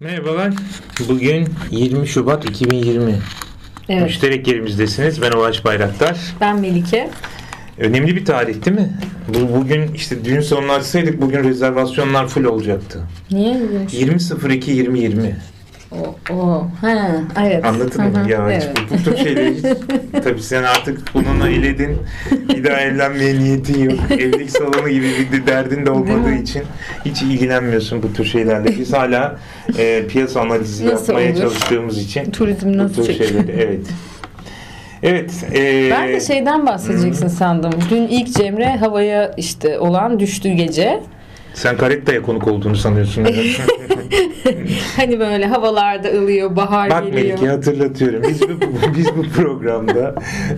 Merhabalar. 0.00 0.52
Bugün 1.08 1.48
20 1.70 2.08
Şubat 2.08 2.44
2020. 2.50 3.18
Evet. 3.88 4.02
Müşterek 4.02 4.48
yerimizdesiniz. 4.48 5.22
Ben 5.22 5.32
Ulaş 5.32 5.64
Bayraktar. 5.64 6.18
Ben 6.40 6.60
Melike. 6.60 7.10
Önemli 7.78 8.16
bir 8.16 8.24
tarih 8.24 8.64
değil 8.64 8.76
mi? 8.76 8.90
Bu, 9.28 9.56
bugün 9.56 9.94
işte 9.94 10.24
düğün 10.24 10.40
salonu 10.40 10.72
açsaydık 10.72 11.20
bugün 11.22 11.44
rezervasyonlar 11.44 12.28
full 12.28 12.44
olacaktı. 12.44 13.00
Niye? 13.30 13.54
20.02.2020. 13.54 15.32
O, 15.92 16.34
o. 16.34 16.66
Ha, 16.80 17.10
evet. 17.44 17.64
Anladın 17.64 18.02
mı? 18.04 18.30
Ya 18.30 18.50
hiç 18.50 18.64
evet. 18.64 18.70
bu, 18.90 18.94
bu 18.94 19.02
tür 19.02 19.16
şeyleri 19.16 19.54
hiç... 19.54 19.64
Tabii 20.24 20.42
sen 20.42 20.62
artık 20.62 21.14
bununla 21.14 21.48
eledin. 21.48 21.98
Bir 22.48 22.64
daha 22.64 22.80
evlenmeye 22.80 23.38
niyetin 23.38 23.84
yok. 23.90 23.98
Evlilik 24.10 24.50
salonu 24.50 24.88
gibi 24.88 25.06
bir 25.32 25.42
de 25.42 25.46
derdin 25.46 25.86
de 25.86 25.90
olmadığı 25.90 26.34
için 26.34 26.62
hiç 27.04 27.22
ilgilenmiyorsun 27.22 28.02
bu 28.02 28.12
tür 28.12 28.24
şeylerle. 28.24 28.78
Biz 28.78 28.92
hala 28.92 29.36
e, 29.78 30.06
piyasa 30.06 30.40
analizi 30.40 30.86
Nasıl 30.86 31.12
yapmaya 31.12 31.32
olur? 31.32 31.40
çalıştığımız 31.40 31.98
için 31.98 32.30
Turizm 32.30 32.68
bu 32.74 32.78
nasıl 32.78 32.94
tür 32.94 33.06
çekiyor? 33.06 33.28
şeyleri 33.30 33.62
evet. 33.62 33.86
Evet. 35.02 35.30
e, 35.54 35.90
Ben 35.90 36.08
de 36.08 36.20
şeyden 36.20 36.66
bahsedeceksin 36.66 37.28
sandım. 37.28 37.72
Dün 37.90 38.02
ilk 38.08 38.36
Cemre 38.36 38.76
havaya 38.76 39.32
işte 39.36 39.78
olan 39.78 40.20
düştüğü 40.20 40.48
gece. 40.52 41.00
Sen 41.54 41.76
Karetta'ya 41.76 42.22
konuk 42.22 42.48
olduğunu 42.48 42.76
sanıyorsun. 42.76 43.26
Hani 44.96 45.20
böyle 45.20 45.46
havalarda 45.46 46.08
ılıyor, 46.08 46.56
bahar 46.56 46.90
Bak 46.90 47.04
geliyor. 47.06 47.24
Melike 47.24 47.48
hatırlatıyorum. 47.48 48.22
Biz 48.28 48.42
bu, 48.42 48.54
biz 48.96 49.06
bu 49.16 49.22
programda 49.22 50.14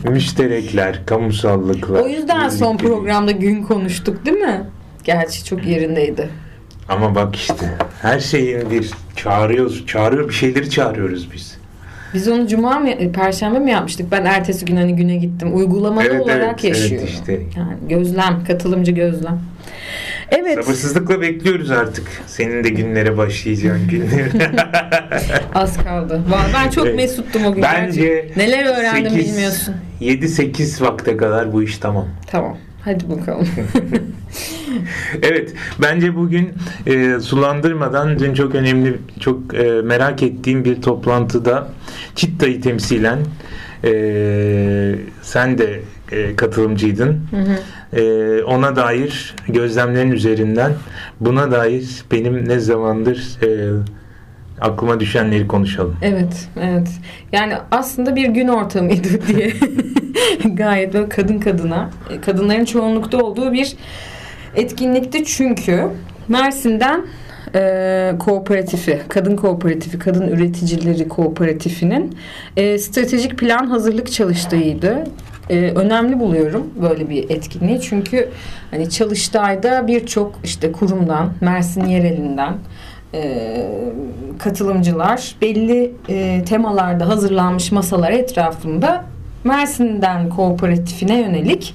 müşterekler, 0.09 1.07
kamusallıklar. 1.07 2.01
O 2.03 2.09
yüzden 2.09 2.49
son 2.49 2.77
programda 2.77 3.31
gün 3.31 3.63
konuştuk 3.63 4.27
değil 4.27 4.37
mi? 4.37 4.65
Gerçi 5.05 5.45
çok 5.45 5.67
yerindeydi. 5.67 6.29
Ama 6.89 7.15
bak 7.15 7.37
işte 7.37 7.67
her 8.03 8.21
şeyin 8.21 8.71
bir 8.71 8.91
çağırıyoruz, 9.17 9.87
çağırıyor 9.87 10.29
bir 10.29 10.35
şeyleri 10.35 10.71
çağırıyoruz 10.71 11.33
biz. 11.33 11.59
Biz 12.15 12.29
onu 12.29 12.49
cuma 12.49 12.79
mı, 12.79 13.13
perşembe 13.13 13.59
mi 13.59 13.71
yapmıştık? 13.71 14.13
Ben 14.13 14.25
ertesi 14.25 14.65
gün 14.65 14.77
hani 14.77 14.97
güne 14.97 15.17
gittim. 15.17 15.57
Uygulamalı 15.57 16.05
Evet, 16.05 16.21
olarak 16.21 16.65
evet, 16.65 16.65
yaşıyorum. 16.65 17.07
evet 17.09 17.19
işte. 17.19 17.33
Yani 17.33 17.77
gözlem, 17.89 18.45
katılımcı 18.47 18.93
gözlem. 18.93 19.41
Evet. 20.33 20.65
Sabırsızlıkla 20.65 21.21
bekliyoruz 21.21 21.71
artık. 21.71 22.07
Senin 22.27 22.65
de 22.65 22.69
günlere 22.69 23.17
başlayacağın 23.17 23.89
günleri. 23.89 24.31
Az 25.55 25.85
kaldı. 25.85 26.23
Vallahi 26.29 26.53
Ben 26.55 26.71
çok 26.71 26.95
mesuttum 26.95 27.45
o 27.45 27.55
gün. 27.55 27.63
Bence 27.63 28.01
gerçekten. 28.03 28.43
Neler 28.45 28.65
öğrendim 28.81 29.13
sekiz- 29.13 29.29
bilmiyorsun. 29.33 29.75
7-8 30.01 30.81
vakte 30.85 31.17
kadar 31.17 31.53
bu 31.53 31.63
iş 31.63 31.79
tamam. 31.79 32.09
Tamam. 32.27 32.57
Hadi 32.85 33.11
bakalım. 33.11 33.49
Evet, 35.23 35.53
bence 35.83 36.17
bugün 36.17 36.53
e, 36.87 37.21
sulandırmadan 37.21 38.19
dün 38.19 38.35
çok 38.35 38.55
önemli, 38.55 38.99
çok 39.21 39.55
e, 39.55 39.63
merak 39.85 40.23
ettiğim 40.23 40.65
bir 40.65 40.83
toplantıda 40.83 41.69
Çitta'yı 42.15 42.61
temsilen 42.61 43.19
e, 43.85 43.93
sen 45.23 45.59
de 45.59 45.81
e, 46.13 46.37
katılımcıydın. 46.37 47.21
Hı 47.31 47.37
hı. 47.37 47.59
E, 47.93 48.43
ona 48.43 48.77
dair 48.77 49.35
gözlemlerin 49.49 50.11
üzerinden 50.11 50.73
buna 51.21 51.51
dair 51.51 52.05
benim 52.13 52.49
ne 52.49 52.59
zamandır 52.59 53.39
e, 53.43 53.71
aklıma 54.61 55.01
düşenleri 55.01 55.49
konuşalım. 55.49 55.97
evet, 56.03 56.49
evet. 56.61 56.89
Yani 57.33 57.55
aslında 57.71 58.17
bir 58.17 58.29
gün 58.29 58.49
ortamıydı 58.49 59.27
diye. 59.29 59.53
Gayet 60.55 60.95
böyle 60.95 61.09
kadın 61.09 61.39
kadına, 61.39 61.91
e, 62.11 62.21
kadınların 62.21 62.65
çoğunlukta 62.65 63.19
olduğu 63.19 63.53
bir 63.53 63.77
etkinlikti 64.55 65.25
çünkü 65.25 65.89
Mersin'den 66.29 67.07
e, 67.55 68.13
kooperatifi, 68.19 69.01
kadın 69.09 69.37
kooperatifi, 69.37 69.99
kadın 69.99 70.29
üreticileri 70.29 71.09
kooperatifinin 71.09 72.17
e, 72.57 72.79
stratejik 72.79 73.39
plan 73.39 73.67
hazırlık 73.67 74.13
çalıştığıydı. 74.13 75.05
E, 75.51 75.57
önemli 75.57 76.21
buluyorum 76.21 76.71
böyle 76.83 77.11
bir 77.11 77.31
etkinliği 77.31 77.81
çünkü 77.81 78.29
hani 78.71 78.91
Çalıştay'da 78.91 79.87
birçok 79.87 80.35
işte 80.45 80.73
kurumdan, 80.73 81.33
Mersin 81.41 81.85
yerelinden 81.85 82.55
e, 83.15 83.67
katılımcılar 84.39 85.35
belli 85.43 85.93
e, 86.09 86.45
temalarda 86.45 87.09
hazırlanmış 87.09 87.73
masalar 87.73 88.11
etrafında 88.11 89.05
Mersin'den 89.45 90.29
kooperatifine 90.29 91.21
yönelik 91.21 91.75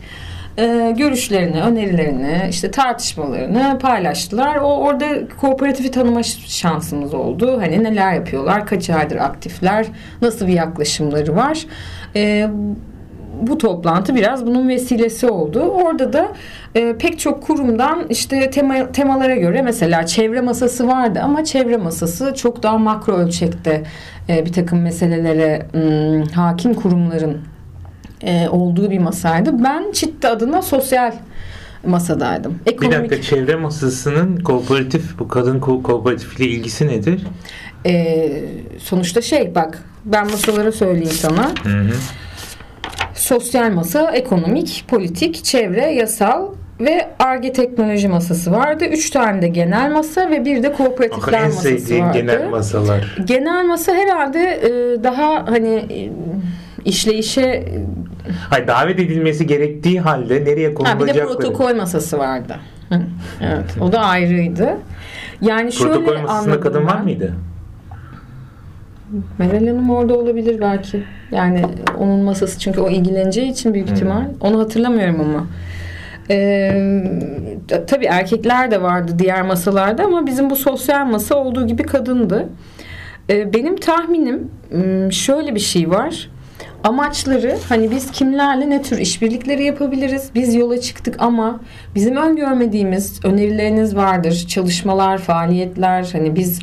e, 0.57 0.94
görüşlerini, 0.97 1.61
önerilerini, 1.61 2.47
işte 2.50 2.72
tartışmalarını 2.72 3.77
paylaştılar. 3.81 4.56
O 4.56 4.77
orada 4.77 5.06
kooperatifi 5.41 5.91
tanıma 5.91 6.23
şansımız 6.23 7.13
oldu. 7.13 7.57
Hani 7.61 7.83
neler 7.83 8.13
yapıyorlar, 8.13 8.66
kaç 8.66 8.89
aydır 8.89 9.16
aktifler, 9.16 9.85
nasıl 10.22 10.47
bir 10.47 10.53
yaklaşımları 10.53 11.35
var. 11.35 11.66
E, 12.16 12.50
bu 13.42 13.58
toplantı 13.58 14.16
biraz 14.16 14.46
bunun 14.46 14.70
vesilesi 14.70 15.28
oldu. 15.28 15.59
Orada 15.59 16.14
da 16.14 16.28
e, 16.75 16.96
pek 17.00 17.20
çok 17.20 17.44
kurumdan 17.44 18.06
işte 18.09 18.50
tema, 18.50 18.92
temalara 18.92 19.36
göre 19.36 19.62
mesela 19.62 20.06
çevre 20.06 20.42
masası 20.42 20.88
vardı 20.88 21.20
ama 21.24 21.44
çevre 21.44 21.78
masası 21.78 22.34
çok 22.36 22.64
daha 22.64 22.78
makro 22.78 23.14
ölçekte 23.14 23.84
e, 24.30 24.46
bir 24.46 24.53
takım 24.53 24.81
meselelere 24.81 25.66
m, 25.74 26.24
hakim 26.36 26.74
kurumların 26.74 27.38
e, 28.22 28.50
olduğu 28.50 28.92
bir 28.92 29.00
masaydı. 29.00 29.64
Ben 29.64 29.92
Çitte 29.92 30.28
adına 30.28 30.62
sosyal 30.62 31.12
masadaydım. 31.86 32.59
Bir 32.66 32.72
Ekonomik 32.72 32.98
dakika 33.12 33.22
çevre 33.22 33.56
masasının 33.56 34.38
kooperatif, 34.38 35.19
bu 35.19 35.28
kadın 35.28 35.59
ko- 35.59 35.81
kooperatifle 35.84 36.46
ilgisi 36.46 36.88
nedir? 36.88 37.22
e, 37.86 38.30
sonuçta 38.80 39.22
şey 39.22 39.56
bak 39.56 39.84
ben 40.06 40.25
masaları 40.31 40.72
söyleyeyim 40.72 41.09
sana. 41.12 41.52
Hı 41.64 41.69
hı. 41.69 41.92
Sosyal 43.27 43.71
masa, 43.71 44.11
ekonomik, 44.11 44.85
politik, 44.88 45.43
çevre, 45.43 45.85
yasal 45.85 46.47
ve 46.79 47.07
ARGE 47.19 47.53
teknoloji 47.53 48.07
masası 48.07 48.51
vardı. 48.51 48.85
Üç 48.85 49.09
tane 49.09 49.41
de 49.41 49.47
genel 49.47 49.91
masa 49.91 50.29
ve 50.29 50.45
bir 50.45 50.63
de 50.63 50.73
kooperatifler 50.73 51.39
en 51.39 51.45
masası 51.45 51.61
sevdiğim 51.61 52.05
vardı. 52.05 52.17
genel 52.17 52.49
masalar. 52.49 53.17
Genel 53.25 53.65
masa 53.65 53.93
herhalde 53.93 54.39
e, 54.39 55.03
daha 55.03 55.45
hani 55.47 55.75
e, 55.75 56.09
işleyişe 56.85 57.41
e, 57.41 57.65
Hayır, 58.49 58.67
davet 58.67 58.99
edilmesi 58.99 59.47
gerektiği 59.47 60.01
halde 60.01 60.45
nereye 60.45 60.67
ha, 60.67 60.71
bir 60.71 60.85
de 60.85 60.91
konulacakları. 60.94 61.27
protokol 61.38 61.75
masası 61.75 62.19
vardı. 62.19 62.55
Evet, 63.41 63.75
o 63.81 63.91
da 63.91 63.99
ayrıydı. 63.99 64.77
Yani 65.41 65.71
şöyle 65.71 65.94
Protokol 65.94 66.21
masasında 66.21 66.31
anladım 66.51 66.61
kadın 66.61 66.85
var 66.85 66.95
ben. 66.97 67.03
mıydı? 67.03 67.33
Meral 69.38 69.68
Hanım 69.68 69.90
orada 69.90 70.18
olabilir 70.18 70.62
belki. 70.62 71.03
Yani 71.31 71.62
onun 72.00 72.19
masası 72.19 72.59
çünkü 72.59 72.79
o 72.81 72.90
ilgileneceği 72.90 73.51
için 73.51 73.73
büyük 73.73 73.88
Hmm. 73.88 73.95
ihtimal. 73.95 74.25
Onu 74.41 74.59
hatırlamıyorum 74.59 75.19
ama. 75.19 75.47
Ee, 76.29 77.03
ta- 77.68 77.85
tabii 77.85 78.06
erkekler 78.06 78.72
de 78.72 78.81
vardı 78.81 79.12
diğer 79.19 79.41
masalarda 79.41 80.03
ama 80.03 80.25
bizim 80.28 80.50
bu 80.50 80.56
sosyal 80.56 81.06
masa 81.06 81.35
olduğu 81.35 81.68
gibi 81.68 81.84
kadındı. 81.84 82.50
Ee, 83.29 83.53
benim 83.53 83.75
tahminim 83.75 84.51
m, 84.72 85.12
şöyle 85.12 85.56
bir 85.56 85.59
şey 85.59 85.89
var. 85.89 86.29
Amaçları 86.83 87.57
hani 87.69 87.91
biz 87.91 88.11
kimlerle 88.11 88.69
ne 88.69 88.81
tür 88.81 88.97
işbirlikleri 88.97 89.63
yapabiliriz? 89.63 90.29
Biz 90.35 90.55
yola 90.55 90.81
çıktık 90.81 91.15
ama 91.19 91.59
bizim 91.95 92.15
öngörmediğimiz 92.15 93.25
önerileriniz 93.25 93.95
vardır. 93.95 94.45
Çalışmalar, 94.47 95.17
faaliyetler 95.17 96.09
hani 96.11 96.35
biz 96.35 96.59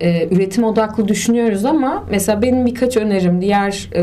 e, 0.00 0.28
üretim 0.34 0.64
odaklı 0.64 1.08
düşünüyoruz 1.08 1.64
ama 1.64 2.04
mesela 2.10 2.42
benim 2.42 2.66
birkaç 2.66 2.96
önerim 2.96 3.40
diğer 3.40 3.88
e, 3.92 4.00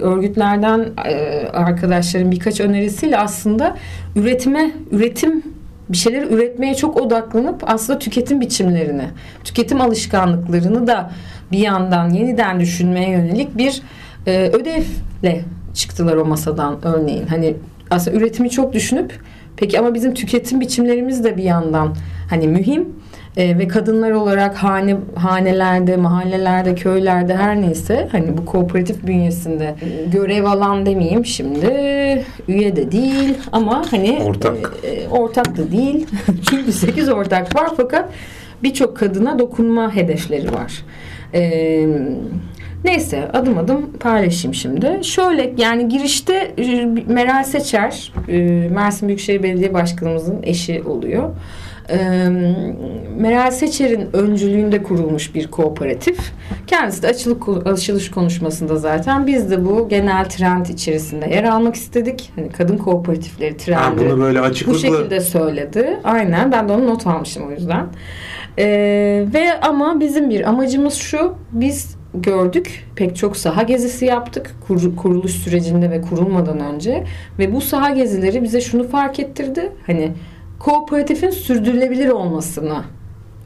örgütlerden 0.00 0.86
e, 1.06 1.46
arkadaşların 1.48 2.32
birkaç 2.32 2.60
önerisiyle 2.60 3.18
aslında 3.18 3.76
üretime 4.16 4.70
üretim 4.90 5.42
bir 5.88 5.96
şeyler 5.96 6.22
üretmeye 6.22 6.74
çok 6.74 6.96
odaklanıp 6.96 7.62
aslında 7.66 7.98
tüketim 7.98 8.40
biçimlerini, 8.40 9.04
tüketim 9.44 9.80
alışkanlıklarını 9.80 10.86
da 10.86 11.10
bir 11.52 11.58
yandan 11.58 12.10
yeniden 12.10 12.60
düşünmeye 12.60 13.10
yönelik 13.10 13.58
bir 13.58 13.82
e, 14.28 14.50
ödevle 14.52 15.40
çıktılar 15.74 16.16
o 16.16 16.24
masadan 16.24 16.78
örneğin. 16.82 17.26
Hani 17.26 17.54
aslında 17.90 18.16
üretimi 18.16 18.50
çok 18.50 18.72
düşünüp 18.72 19.12
peki 19.56 19.78
ama 19.78 19.94
bizim 19.94 20.14
tüketim 20.14 20.60
biçimlerimiz 20.60 21.24
de 21.24 21.36
bir 21.36 21.42
yandan 21.42 21.94
hani 22.30 22.48
mühim 22.48 22.88
E, 23.36 23.58
ve 23.58 23.68
kadınlar 23.68 24.10
olarak 24.10 24.56
hane 24.56 24.96
hanelerde, 25.14 25.96
mahallelerde, 25.96 26.74
köylerde 26.74 27.36
her 27.36 27.60
neyse 27.60 28.08
hani 28.12 28.38
bu 28.38 28.44
kooperatif 28.46 29.06
bünyesinde 29.06 29.74
görev 30.12 30.44
alan 30.44 30.86
demeyeyim 30.86 31.26
şimdi 31.26 31.66
üye 32.48 32.76
de 32.76 32.92
değil 32.92 33.34
ama 33.52 33.82
hani 33.90 34.22
Ortak. 34.24 34.72
e, 34.84 35.08
ortak 35.08 35.56
da 35.56 35.72
değil. 35.72 36.06
Çünkü 36.50 36.72
8 36.72 37.08
ortak 37.08 37.56
var 37.56 37.70
fakat 37.76 38.08
birçok 38.62 38.96
kadına 38.96 39.38
dokunma 39.38 39.94
hedefleri 39.94 40.54
var. 40.54 40.84
E, 41.34 41.86
neyse 42.84 43.30
adım 43.32 43.58
adım 43.58 43.92
paylaşayım 44.00 44.54
şimdi. 44.54 45.00
Şöyle 45.02 45.54
yani 45.56 45.88
girişte 45.88 46.54
e, 46.58 46.84
Meral 47.08 47.44
Seçer, 47.44 48.12
e, 48.28 48.38
Mersin 48.68 49.08
Büyükşehir 49.08 49.42
Belediye 49.42 49.74
Başkanımızın 49.74 50.42
eşi 50.42 50.82
oluyor. 50.82 51.30
Meral 53.18 53.50
Seçer'in 53.50 54.08
öncülüğünde 54.12 54.82
kurulmuş 54.82 55.34
bir 55.34 55.48
kooperatif. 55.50 56.32
Kendisi 56.66 57.02
de 57.02 57.08
açılık, 57.08 57.66
açılış 57.66 58.10
konuşmasında 58.10 58.76
zaten 58.76 59.26
biz 59.26 59.50
de 59.50 59.64
bu 59.64 59.88
genel 59.88 60.24
trend 60.24 60.66
içerisinde 60.66 61.26
yer 61.26 61.44
almak 61.44 61.74
istedik. 61.74 62.32
Hani 62.36 62.48
kadın 62.48 62.76
kooperatifleri 62.76 63.56
trendi 63.56 63.82
ha, 63.82 63.92
bunu 63.96 64.20
böyle 64.20 64.40
açıklıkla... 64.40 64.78
bu 64.78 64.82
şekilde 64.82 65.20
söyledi. 65.20 66.00
Aynen 66.04 66.52
ben 66.52 66.68
de 66.68 66.72
onu 66.72 66.86
not 66.86 67.06
almışım 67.06 67.48
o 67.48 67.50
yüzden. 67.50 67.86
Ee, 68.58 69.24
ve 69.34 69.60
ama 69.60 70.00
bizim 70.00 70.30
bir 70.30 70.48
amacımız 70.48 70.94
şu 70.94 71.34
biz 71.52 71.96
gördük. 72.14 72.86
Pek 72.96 73.16
çok 73.16 73.36
saha 73.36 73.62
gezisi 73.62 74.04
yaptık 74.04 74.54
kur, 74.66 74.96
kuruluş 74.96 75.32
sürecinde 75.32 75.90
ve 75.90 76.00
kurulmadan 76.00 76.60
önce 76.60 77.04
ve 77.38 77.54
bu 77.54 77.60
saha 77.60 77.90
gezileri 77.90 78.42
bize 78.42 78.60
şunu 78.60 78.88
fark 78.88 79.20
ettirdi. 79.20 79.72
Hani 79.86 80.12
kooperatifin 80.58 81.30
sürdürülebilir 81.30 82.08
olmasını 82.08 82.82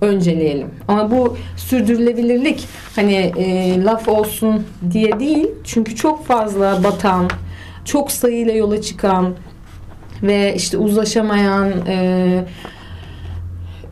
önceleyelim. 0.01 0.69
Ama 0.89 1.11
bu 1.11 1.37
sürdürülebilirlik 1.57 2.69
hani 2.97 3.15
e, 3.15 3.85
laf 3.85 4.09
olsun 4.09 4.63
diye 4.91 5.21
değil. 5.21 5.49
Çünkü 5.65 5.97
çok 5.97 6.27
fazla 6.27 6.85
batan, 6.85 7.31
çok 7.85 8.11
sayıyla 8.11 8.53
yola 8.55 8.83
çıkan 8.83 9.35
ve 10.23 10.55
işte 10.55 10.79
uzlaşamayan 10.79 11.73
e, 11.87 12.45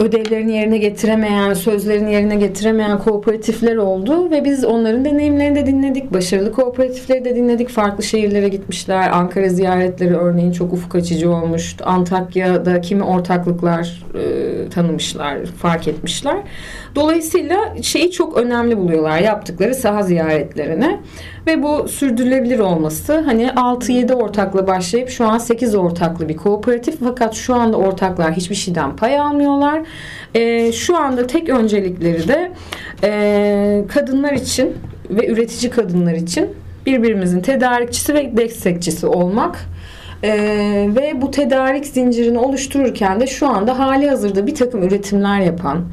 ödevlerini 0.01 0.57
yerine 0.57 0.79
getiremeyen, 0.79 1.55
sözlerini 1.55 2.13
yerine 2.13 2.37
getiremeyen 2.37 2.99
kooperatifler 2.99 3.77
oldu 3.77 4.31
ve 4.31 4.45
biz 4.45 4.65
onların 4.65 5.05
deneyimlerini 5.05 5.57
de 5.57 5.67
dinledik. 5.67 6.13
Başarılı 6.13 6.53
kooperatifleri 6.53 7.25
de 7.25 7.37
dinledik. 7.37 7.69
Farklı 7.69 8.05
şehirlere 8.05 8.49
gitmişler. 8.49 9.11
Ankara 9.11 9.49
ziyaretleri 9.49 10.17
örneğin 10.17 10.53
çok 10.53 10.73
ufuk 10.73 10.95
açıcı 10.95 11.31
olmuş. 11.31 11.77
Antakya'da 11.85 12.81
kimi 12.81 13.03
ortaklıklar 13.03 14.05
e, 14.15 14.69
tanımışlar, 14.69 15.45
fark 15.47 15.89
etmişler. 15.89 16.37
Dolayısıyla 16.95 17.57
şeyi 17.83 18.11
çok 18.11 18.37
önemli 18.37 18.79
buluyorlar 18.79 19.19
yaptıkları 19.19 19.75
saha 19.75 20.03
ziyaretlerine. 20.03 21.01
Ve 21.47 21.63
bu 21.63 21.89
sürdürülebilir 21.89 22.59
olması 22.59 23.19
hani 23.19 23.47
6-7 23.47 24.15
ortakla 24.15 24.67
başlayıp 24.67 25.09
şu 25.09 25.27
an 25.27 25.39
8 25.39 25.75
ortaklı 25.75 26.29
bir 26.29 26.37
kooperatif 26.37 26.95
fakat 27.05 27.35
şu 27.35 27.55
anda 27.55 27.77
ortaklar 27.77 28.33
hiçbir 28.33 28.55
şeyden 28.55 28.97
pay 28.97 29.21
almıyorlar. 29.21 29.83
E, 30.35 30.73
şu 30.73 30.97
anda 30.97 31.27
tek 31.27 31.49
öncelikleri 31.49 32.29
de 32.29 32.53
e, 33.05 33.85
kadınlar 33.89 34.33
için 34.33 34.75
ve 35.11 35.29
üretici 35.29 35.71
kadınlar 35.71 36.15
için 36.15 36.49
birbirimizin 36.87 37.41
tedarikçisi 37.41 38.15
ve 38.15 38.37
destekçisi 38.37 39.07
olmak. 39.07 39.67
Ee, 40.25 40.89
ve 40.97 41.23
bu 41.23 41.31
tedarik 41.31 41.87
zincirini 41.87 42.39
oluştururken 42.39 43.21
de 43.21 43.27
şu 43.27 43.49
anda 43.49 43.79
hali 43.79 44.11
hazırda 44.11 44.47
bir 44.47 44.55
takım 44.55 44.83
üretimler 44.83 45.41
yapan 45.41 45.85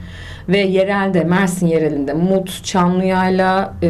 ve 0.49 0.57
yerelde 0.57 1.23
Mersin 1.23 1.67
yerelinde 1.67 2.13
mut, 2.13 2.63
çamlıyayla 2.63 3.73
e, 3.83 3.87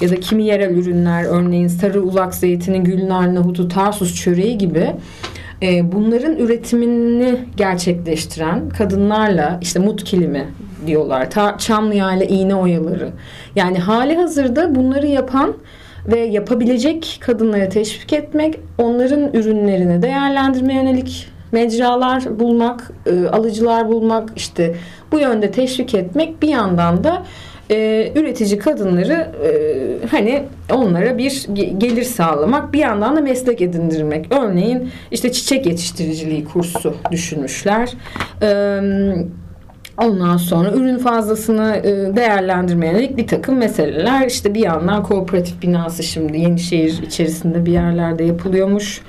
ya 0.00 0.10
da 0.10 0.16
kimi 0.20 0.44
yerel 0.44 0.70
ürünler 0.70 1.24
örneğin 1.24 1.68
sarı 1.68 2.02
ulak 2.02 2.34
zeytini, 2.34 2.84
gülnar, 2.84 3.34
nahutu, 3.34 3.68
tarsus 3.68 4.14
çöreği 4.14 4.58
gibi 4.58 4.92
e, 5.62 5.92
bunların 5.92 6.36
üretimini 6.36 7.36
gerçekleştiren 7.56 8.68
kadınlarla 8.68 9.58
işte 9.62 9.78
mut 9.78 10.04
kilimi 10.04 10.48
diyorlar. 10.86 11.30
Ta, 11.30 11.58
çamlıyayla 11.58 12.26
iğne 12.26 12.54
oyaları. 12.54 13.10
Yani 13.56 13.78
hali 13.78 14.16
hazırda 14.16 14.74
bunları 14.74 15.06
yapan 15.06 15.54
ve 16.06 16.20
yapabilecek 16.20 17.18
kadınları 17.20 17.68
teşvik 17.68 18.12
etmek, 18.12 18.60
onların 18.78 19.32
ürünlerini 19.34 20.02
değerlendirmeye 20.02 20.82
yönelik 20.82 21.28
mecralar 21.52 22.40
bulmak, 22.40 22.90
e, 23.06 23.26
alıcılar 23.26 23.88
bulmak, 23.88 24.28
işte 24.36 24.74
bu 25.12 25.18
yönde 25.18 25.50
teşvik 25.50 25.94
etmek 25.94 26.42
bir 26.42 26.48
yandan 26.48 27.04
da 27.04 27.22
e, 27.70 28.12
üretici 28.16 28.58
kadınları 28.58 29.12
e, 29.44 29.52
hani 30.10 30.42
onlara 30.72 31.18
bir 31.18 31.46
gelir 31.78 32.02
sağlamak 32.04 32.72
bir 32.72 32.78
yandan 32.78 33.16
da 33.16 33.20
meslek 33.20 33.60
edindirmek. 33.62 34.26
Örneğin 34.30 34.90
işte 35.10 35.32
çiçek 35.32 35.66
yetiştiriciliği 35.66 36.44
kursu 36.44 36.96
düşünmüşler. 37.10 37.92
E, 38.42 38.80
Ondan 39.98 40.36
sonra 40.36 40.72
ürün 40.72 40.98
fazlasını 40.98 41.76
e, 41.76 42.16
değerlendirmeye 42.16 42.92
yönelik 42.92 43.16
bir 43.16 43.26
takım 43.26 43.56
meseleler. 43.56 44.26
İşte 44.26 44.54
bir 44.54 44.60
yandan 44.60 45.02
kooperatif 45.02 45.62
binası 45.62 46.02
şimdi 46.02 46.40
Yenişehir 46.40 47.02
içerisinde 47.02 47.66
bir 47.66 47.72
yerlerde 47.72 48.24
yapılıyormuş 48.24 49.00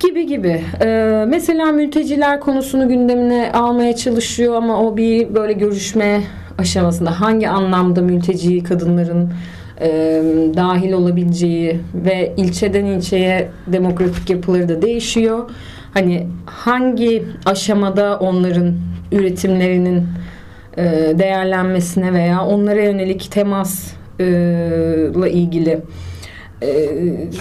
gibi 0.00 0.26
gibi. 0.26 0.64
Ee, 0.82 1.24
mesela 1.28 1.72
mülteciler 1.72 2.40
konusunu 2.40 2.88
gündemine 2.88 3.52
almaya 3.52 3.96
çalışıyor 3.96 4.54
ama 4.54 4.82
o 4.82 4.96
bir 4.96 5.34
böyle 5.34 5.52
görüşme 5.52 6.22
aşamasında 6.58 7.20
hangi 7.20 7.48
anlamda 7.48 8.02
mülteci 8.02 8.62
kadınların 8.62 9.32
e, 9.80 9.88
dahil 10.56 10.92
olabileceği 10.92 11.80
ve 11.94 12.32
ilçeden 12.36 12.84
ilçeye 12.84 13.48
demografik 13.66 14.30
yapıları 14.30 14.68
da 14.68 14.82
değişiyor. 14.82 15.50
Hani 15.94 16.26
hangi 16.46 17.24
aşamada 17.46 18.18
onların 18.18 18.74
üretimlerinin 19.12 20.06
e, 20.76 20.84
değerlenmesine 21.18 22.12
veya 22.12 22.44
onlara 22.44 22.82
yönelik 22.82 23.30
temasla 23.30 25.28
ilgili 25.28 25.80
e, 26.62 26.90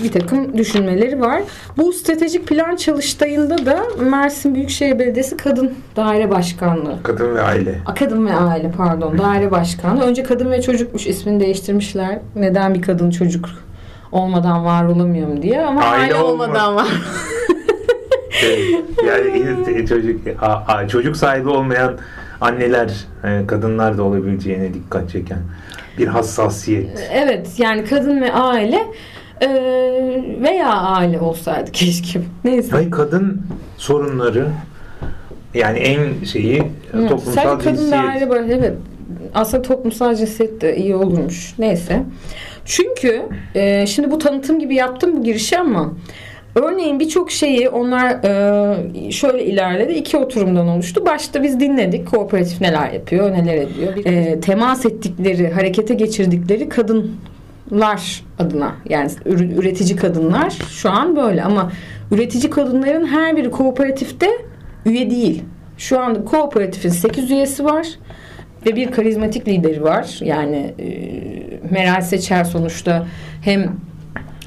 bir 0.03 0.11
takım 0.11 0.57
düşünmeleri 0.57 1.21
var. 1.21 1.41
Bu 1.77 1.93
stratejik 1.93 2.47
plan 2.47 2.75
çalıştayında 2.75 3.65
da 3.65 3.83
Mersin 3.99 4.55
Büyükşehir 4.55 4.99
Belediyesi 4.99 5.37
Kadın 5.37 5.73
Daire 5.95 6.29
Başkanlığı. 6.29 6.97
Kadın 7.03 7.35
ve 7.35 7.41
Aile. 7.41 7.79
Kadın 7.99 8.25
ve 8.27 8.33
Aile 8.33 8.71
pardon. 8.71 9.17
Daire 9.17 9.51
Başkanlığı. 9.51 10.03
Önce 10.03 10.23
Kadın 10.23 10.51
ve 10.51 10.61
Çocukmuş 10.61 11.07
ismini 11.07 11.39
değiştirmişler. 11.39 12.19
Neden 12.35 12.73
bir 12.73 12.81
kadın 12.81 13.09
çocuk 13.09 13.49
olmadan 14.11 14.65
var 14.65 14.85
olamıyorum 14.85 15.41
diye 15.41 15.61
ama 15.61 15.81
aile, 15.81 16.03
aile 16.03 16.15
olmadan 16.15 16.75
var. 16.75 16.87
yani 19.07 19.87
çocuk 19.87 20.19
çocuk 20.89 21.17
sahibi 21.17 21.49
olmayan 21.49 21.97
anneler, 22.41 23.05
e, 23.23 23.47
kadınlar 23.47 23.97
da 23.97 24.03
olabileceğine 24.03 24.73
dikkat 24.73 25.09
çeken 25.09 25.39
bir 25.97 26.07
hassasiyet. 26.07 27.09
Evet 27.13 27.47
yani 27.57 27.85
kadın 27.85 28.21
ve 28.21 28.33
aile 28.33 28.81
e, 29.41 29.49
veya 30.41 30.69
aile 30.73 31.19
olsaydı 31.19 31.71
keşke. 31.73 32.21
Neyse. 32.43 32.71
Hayır 32.71 32.91
kadın 32.91 33.41
sorunları 33.77 34.47
yani 35.53 35.79
en 35.79 36.25
şeyi 36.25 36.63
evet, 36.93 37.09
toplumsal 37.09 37.43
Sadece 37.43 37.69
cinsiyet. 37.69 37.91
kadın 37.91 38.05
ve 38.05 38.11
aile 38.11 38.29
var. 38.29 38.43
Evet. 38.49 38.73
Aslında 39.35 39.61
toplumsal 39.63 40.15
cinsiyet 40.15 40.61
de 40.61 40.77
iyi 40.77 40.95
olurmuş. 40.95 41.53
Neyse. 41.59 42.03
Çünkü 42.65 43.21
e, 43.55 43.85
şimdi 43.87 44.11
bu 44.11 44.17
tanıtım 44.17 44.59
gibi 44.59 44.75
yaptım 44.75 45.17
bu 45.17 45.23
girişi 45.23 45.59
ama 45.59 45.93
Örneğin 46.57 46.99
birçok 46.99 47.31
şeyi 47.31 47.69
onlar 47.69 48.23
e, 49.05 49.11
şöyle 49.11 49.45
ilerledi. 49.45 49.93
iki 49.93 50.17
oturumdan 50.17 50.67
oluştu. 50.67 51.05
Başta 51.05 51.43
biz 51.43 51.59
dinledik. 51.59 52.07
Kooperatif 52.07 52.61
neler 52.61 52.91
yapıyor, 52.91 53.31
neler 53.31 53.57
ediyor. 53.57 54.05
E, 54.05 54.39
temas 54.39 54.85
ettikleri, 54.85 55.49
harekete 55.49 55.93
geçirdikleri 55.93 56.69
kadınlar 56.69 58.23
adına 58.39 58.75
yani 58.89 59.11
üretici 59.25 59.95
kadınlar 59.95 60.49
şu 60.69 60.89
an 60.89 61.15
böyle 61.15 61.43
ama 61.43 61.71
üretici 62.11 62.49
kadınların 62.49 63.05
her 63.05 63.37
biri 63.37 63.51
kooperatifte 63.51 64.29
üye 64.85 65.09
değil. 65.09 65.43
Şu 65.77 65.99
an 65.99 66.25
kooperatifin 66.25 66.89
8 66.89 67.31
üyesi 67.31 67.65
var 67.65 67.87
ve 68.65 68.75
bir 68.75 68.91
karizmatik 68.91 69.47
lideri 69.47 69.83
var. 69.83 70.19
Yani 70.21 70.73
e, 70.79 70.87
Meral 71.71 72.01
Seçer 72.01 72.43
sonuçta 72.43 73.07
hem 73.41 73.75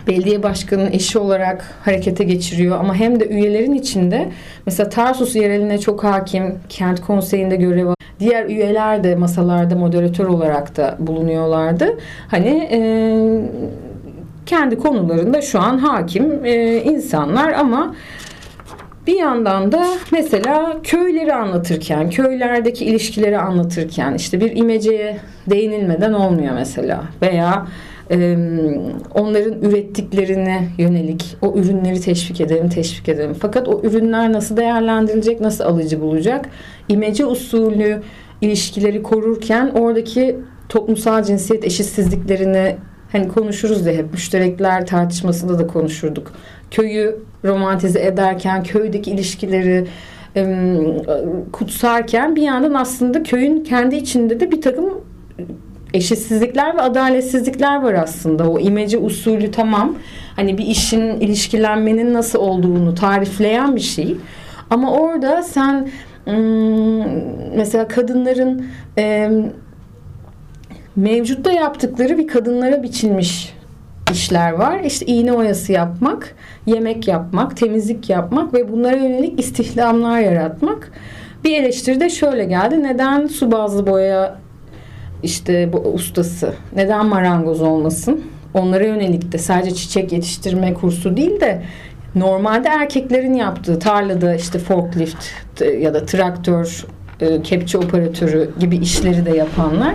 belediye 0.07 0.43
başkanının 0.43 0.93
eşi 0.93 1.19
olarak 1.19 1.65
harekete 1.85 2.25
geçiriyor 2.25 2.79
ama 2.79 2.95
hem 2.95 3.21
de 3.21 3.29
üyelerin 3.29 3.75
içinde 3.75 4.31
mesela 4.67 4.89
Tarsus 4.89 5.37
yereline 5.37 5.79
çok 5.79 6.05
hakim, 6.05 6.59
kent 6.69 7.01
konseyinde 7.01 7.57
görev 7.57 7.87
Diğer 8.21 8.45
üyeler 8.45 9.05
de 9.05 9.15
masalarda 9.15 9.77
moderatör 9.77 10.27
olarak 10.27 10.77
da 10.77 10.97
bulunuyorlardı. 10.99 11.99
Hani 12.29 12.69
e, 12.73 12.81
kendi 14.47 14.79
konularında 14.79 15.43
şu 15.43 15.61
an 15.61 15.79
hakim 15.79 16.45
e, 16.45 16.83
insanlar 16.83 17.53
ama 17.53 17.95
bir 19.07 19.19
yandan 19.19 19.73
da 19.73 19.87
mesela 20.13 20.77
köyleri 20.83 21.35
anlatırken, 21.35 22.11
köylerdeki 22.11 22.85
ilişkileri 22.85 23.39
anlatırken 23.39 24.15
işte 24.15 24.41
bir 24.41 24.57
imeceye 24.57 25.17
değinilmeden 25.51 26.13
olmuyor 26.13 26.55
mesela 26.55 27.05
veya 27.23 27.67
onların 29.15 29.63
ürettiklerine 29.63 30.69
yönelik 30.79 31.37
o 31.43 31.55
ürünleri 31.59 32.01
teşvik 32.01 32.41
edelim, 32.41 32.69
teşvik 32.69 33.09
edelim. 33.09 33.37
Fakat 33.41 33.69
o 33.69 33.81
ürünler 33.83 34.33
nasıl 34.33 34.57
değerlendirilecek, 34.57 35.41
nasıl 35.41 35.65
alıcı 35.65 36.01
bulacak? 36.01 36.49
İmece 36.89 37.27
usulü 37.27 38.03
ilişkileri 38.41 39.03
korurken 39.03 39.71
oradaki 39.75 40.37
toplumsal 40.69 41.23
cinsiyet 41.23 41.65
eşitsizliklerini 41.65 42.77
hani 43.13 43.29
konuşuruz 43.29 43.87
ya 43.87 43.93
hep 43.93 44.13
müşterekler 44.13 44.87
tartışmasında 44.87 45.59
da 45.59 45.67
konuşurduk. 45.67 46.33
Köyü 46.71 47.17
romantize 47.45 48.01
ederken 48.01 48.63
köydeki 48.63 49.11
ilişkileri 49.11 49.87
kutsarken 51.53 52.37
bir 52.37 52.43
yandan 52.43 52.75
aslında 52.75 53.23
köyün 53.23 53.65
kendi 53.65 53.97
içinde 53.97 54.41
de 54.41 54.51
bir 54.51 54.61
takım 54.61 55.05
eşitsizlikler 55.95 56.77
ve 56.77 56.81
adaletsizlikler 56.81 57.83
var 57.83 57.95
aslında. 57.95 58.51
O 58.51 58.59
imece 58.59 58.99
usulü 58.99 59.51
tamam. 59.51 59.95
Hani 60.37 60.59
bir 60.59 60.67
işin 60.67 61.01
ilişkilenmenin 61.01 62.15
nasıl 62.15 62.39
olduğunu 62.39 62.95
tarifleyen 62.95 63.77
bir 63.77 63.81
şey. 63.81 64.17
Ama 64.71 64.93
orada 64.93 65.43
sen 65.43 65.89
mesela 67.57 67.89
kadınların 67.89 68.67
mevcutta 70.97 71.53
yaptıkları 71.53 72.19
bir 72.19 72.29
kadınlara 72.29 72.83
biçilmiş 72.83 73.55
işler 74.11 74.53
var. 74.53 74.81
İşte 74.81 75.07
iğne 75.07 75.33
oyası 75.33 75.73
yapmak, 75.73 76.35
yemek 76.67 77.09
yapmak, 77.09 77.57
temizlik 77.57 78.11
yapmak 78.11 78.55
ve 78.55 78.73
bunlara 78.73 78.97
yönelik 78.97 79.41
istihdamlar 79.41 80.21
yaratmak. 80.21 80.93
Bir 81.45 81.63
eleştiri 81.63 82.01
de 82.01 82.11
şöyle 82.11 82.45
geldi. 82.45 82.83
Neden 82.83 83.27
su 83.27 83.53
bazlı 83.53 83.87
boya 83.87 84.39
işte 85.23 85.73
bu 85.73 85.79
ustası, 85.79 86.55
neden 86.77 87.07
marangoz 87.07 87.63
olmasın? 87.63 88.25
Onlara 88.55 88.85
yönelik 88.85 89.33
de 89.33 89.39
sadece 89.39 89.75
çiçek 89.75 90.13
yetiştirme 90.13 90.75
kursu 90.75 91.17
değil 91.17 91.41
de 91.41 91.63
normalde 92.15 92.69
erkeklerin 92.69 93.35
yaptığı 93.35 93.79
tarlada 93.79 94.35
işte 94.35 94.59
forklift 94.59 95.25
ya 95.81 95.95
da 95.95 96.07
traktör 96.07 96.85
e, 97.21 97.43
kepçe 97.43 97.79
operatörü 97.79 98.51
gibi 98.61 98.77
işleri 98.77 99.27
de 99.27 99.37
yapanlar. 99.37 99.95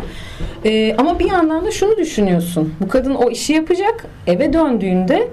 E, 0.65 0.96
ama 0.96 1.20
bir 1.20 1.25
yandan 1.32 1.65
da 1.65 1.72
şunu 1.72 1.98
düşünüyorsun. 1.98 2.74
Bu 2.82 2.88
kadın 2.88 3.15
o 3.15 3.29
işi 3.29 3.53
yapacak. 3.53 4.05
Eve 4.27 4.53
döndüğünde 4.53 5.27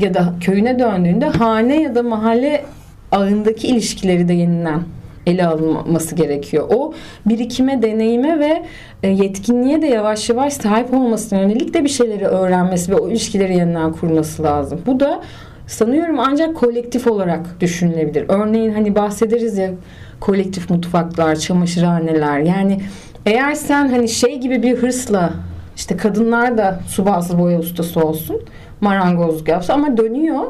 ya 0.00 0.14
da 0.14 0.34
köyüne 0.40 0.78
döndüğünde 0.78 1.26
hane 1.26 1.82
ya 1.82 1.94
da 1.94 2.02
mahalle 2.02 2.64
ağındaki 3.12 3.68
ilişkileri 3.68 4.28
de 4.28 4.32
yeniden 4.32 4.80
ele 5.26 5.46
alınması 5.46 6.14
gerekiyor. 6.14 6.66
O 6.70 6.94
birikime, 7.26 7.82
deneyime 7.82 8.38
ve 8.38 8.62
e, 9.02 9.08
yetkinliğe 9.08 9.82
de 9.82 9.86
yavaş 9.86 10.28
yavaş 10.28 10.52
sahip 10.52 10.94
olmasına 10.94 11.40
yönelik 11.40 11.74
de 11.74 11.84
bir 11.84 11.88
şeyleri 11.88 12.24
öğrenmesi 12.26 12.92
ve 12.92 12.96
o 12.96 13.08
ilişkileri 13.08 13.56
yeniden 13.56 13.92
kurması 13.92 14.42
lazım. 14.42 14.80
Bu 14.86 15.00
da 15.00 15.20
sanıyorum 15.66 16.20
ancak 16.20 16.56
kolektif 16.56 17.06
olarak 17.06 17.60
düşünülebilir. 17.60 18.24
Örneğin 18.28 18.72
hani 18.72 18.94
bahsederiz 18.94 19.58
ya 19.58 19.70
kolektif 20.20 20.70
mutfaklar, 20.70 21.36
çamaşırhaneler. 21.36 22.38
Yani 22.38 22.80
eğer 23.26 23.54
sen 23.54 23.88
hani 23.88 24.08
şey 24.08 24.40
gibi 24.40 24.62
bir 24.62 24.76
hırsla 24.76 25.32
işte 25.76 25.96
kadınlar 25.96 26.58
da 26.58 26.80
su 26.88 27.06
bazlı 27.06 27.38
boya 27.38 27.58
ustası 27.58 28.00
olsun, 28.00 28.40
marangozluk 28.80 29.48
yapsa 29.48 29.74
ama 29.74 29.96
dönüyor 29.96 30.44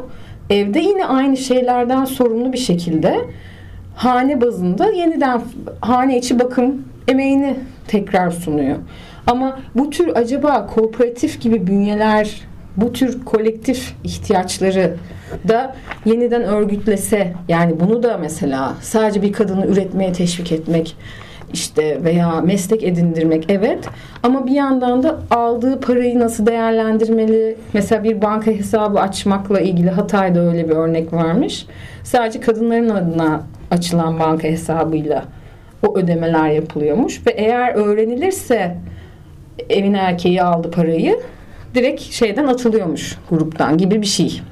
evde 0.51 0.79
yine 0.79 1.07
aynı 1.07 1.37
şeylerden 1.37 2.05
sorumlu 2.05 2.53
bir 2.53 2.59
şekilde 2.59 3.21
hane 3.95 4.41
bazında 4.41 4.91
yeniden 4.91 5.43
hane 5.81 6.19
içi 6.19 6.39
bakım 6.39 6.85
emeğini 7.09 7.57
tekrar 7.89 8.31
sunuyor. 8.31 8.77
Ama 9.27 9.59
bu 9.75 9.91
tür 9.91 10.17
acaba 10.17 10.67
kooperatif 10.67 11.41
gibi 11.41 11.67
bünyeler 11.67 12.41
bu 12.79 12.93
tür 12.93 13.25
kolektif 13.25 13.95
ihtiyaçları 14.05 14.97
da 15.49 15.77
yeniden 16.05 16.43
örgütlese 16.43 17.33
yani 17.49 17.81
bunu 17.81 18.03
da 18.03 18.19
mesela 18.19 18.75
sadece 18.81 19.23
bir 19.23 19.33
kadını 19.33 19.67
üretmeye 19.67 20.13
teşvik 20.13 20.53
etmek 20.53 20.97
işte 21.53 22.05
veya 22.05 22.41
meslek 22.41 22.85
edindirmek 22.85 23.45
evet. 23.49 23.89
Ama 24.23 24.47
bir 24.47 24.53
yandan 24.53 25.03
da 25.03 25.19
aldığı 25.31 25.81
parayı 25.81 26.19
nasıl 26.19 26.47
değerlendirmeli? 26.47 27.57
Mesela 27.73 28.05
bir 28.05 28.23
banka 28.23 28.51
hesabı 28.51 29.01
açmakla 29.01 29.61
ilgili 29.61 29.91
Hatay'da 29.91 30.41
öyle 30.41 30.69
bir 30.69 30.75
örnek 30.75 31.13
varmış. 31.13 31.67
Sadece 32.05 32.41
kadınların 32.41 32.89
adına 32.89 33.43
açılan 33.71 34.19
banka 34.19 34.49
hesabıyla 34.49 35.25
o 35.87 35.99
ödemeler 35.99 36.49
yapılıyormuş. 36.49 37.27
Ve 37.27 37.31
eğer 37.31 37.75
öğrenilirse 37.75 38.77
evin 39.71 39.95
erkeği 39.95 40.43
aldı 40.43 40.71
parayı 40.71 41.21
direkt 41.75 42.03
şeyden 42.03 42.47
atılıyormuş 42.47 43.17
gruptan 43.31 43.79
gibi 43.79 44.03
bir 44.03 44.07
şey. 44.07 44.43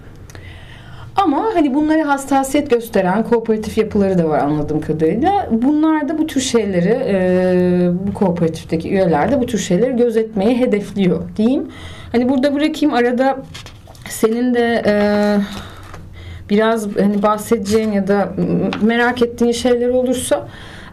Ama 1.16 1.44
hani 1.54 1.74
bunlara 1.74 2.08
hassasiyet 2.08 2.70
gösteren 2.70 3.24
kooperatif 3.24 3.78
yapıları 3.78 4.18
da 4.18 4.28
var 4.28 4.38
anladığım 4.38 4.80
kadarıyla. 4.80 5.48
Bunlar 5.50 6.08
da 6.08 6.18
bu 6.18 6.26
tür 6.26 6.40
şeyleri 6.40 6.98
e, 7.06 7.90
bu 8.06 8.14
kooperatifteki 8.14 8.90
üyeler 8.90 9.32
de 9.32 9.40
bu 9.40 9.46
tür 9.46 9.58
şeyleri 9.58 9.96
gözetmeye 9.96 10.58
hedefliyor 10.58 11.22
diyeyim. 11.36 11.68
Hani 12.12 12.28
burada 12.28 12.54
bırakayım 12.54 12.94
arada 12.94 13.36
senin 14.08 14.54
de 14.54 14.82
e, 14.86 14.94
biraz 16.50 16.96
hani 16.96 17.22
bahsedeceğin 17.22 17.92
ya 17.92 18.08
da 18.08 18.32
merak 18.82 19.22
ettiğin 19.22 19.52
şeyler 19.52 19.88
olursa 19.88 20.48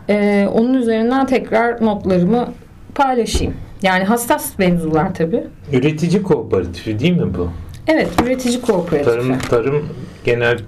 e, 0.09 0.47
onun 0.53 0.73
üzerinden 0.73 1.25
tekrar 1.25 1.85
notlarımı 1.85 2.47
paylaşayım. 2.95 3.53
Yani 3.83 4.03
hassas 4.03 4.59
mevzular 4.59 5.13
tabii. 5.13 5.43
Üretici 5.71 6.23
kooperatifi 6.23 6.99
değil 6.99 7.17
mi 7.17 7.33
bu? 7.37 7.49
Evet, 7.87 8.09
üretici 8.23 8.61
kooperatifi. 8.61 9.15
Tarım, 9.15 9.39
tarım 9.39 9.89
genel 10.23 10.59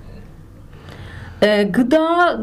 ee, 1.44 1.64
gıda 1.64 2.40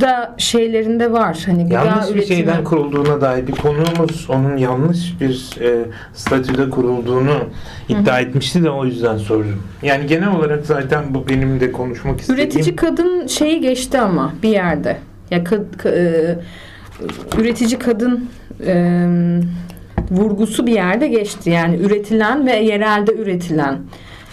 da 0.00 0.34
şeylerinde 0.38 1.12
var. 1.12 1.42
Hani 1.46 1.64
gıda 1.64 1.74
yanlış 1.74 2.14
bir 2.14 2.26
şeyden 2.26 2.64
kurulduğuna 2.64 3.20
dair 3.20 3.46
bir 3.46 3.52
konuğumuz 3.52 4.26
onun 4.30 4.56
yanlış 4.56 5.20
bir 5.20 5.56
e, 5.60 5.84
statüde 6.14 6.70
kurulduğunu 6.70 7.36
iddia 7.88 8.14
Hı-hı. 8.14 8.22
etmişti 8.22 8.62
de 8.64 8.70
o 8.70 8.84
yüzden 8.84 9.16
sordum. 9.16 9.62
Yani 9.82 10.06
genel 10.06 10.36
olarak 10.36 10.66
zaten 10.66 11.14
bu 11.14 11.28
benim 11.28 11.60
de 11.60 11.72
konuşmak 11.72 12.20
istediğim. 12.20 12.48
Üretici 12.48 12.76
kadın 12.76 13.26
şeyi 13.26 13.60
geçti 13.60 14.00
ama 14.00 14.32
bir 14.42 14.48
yerde. 14.48 14.96
Ya 15.30 15.44
ka, 15.44 15.56
ka, 15.78 15.88
e, 15.88 16.38
üretici 17.38 17.78
kadın 17.78 18.28
e, 18.66 19.06
vurgusu 20.10 20.66
bir 20.66 20.72
yerde 20.72 21.08
geçti. 21.08 21.50
Yani 21.50 21.76
üretilen 21.76 22.46
ve 22.46 22.56
yerelde 22.56 23.14
üretilen 23.14 23.78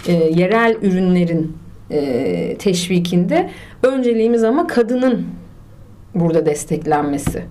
e, 0.08 0.14
yerel 0.14 0.76
ürünlerin 0.82 1.58
e, 1.92 2.58
teşvikinde 2.58 3.50
önceliğimiz 3.84 4.44
ama 4.44 4.68
kadının 4.68 5.26
burada 6.16 6.46
desteklenmesi 6.46 7.44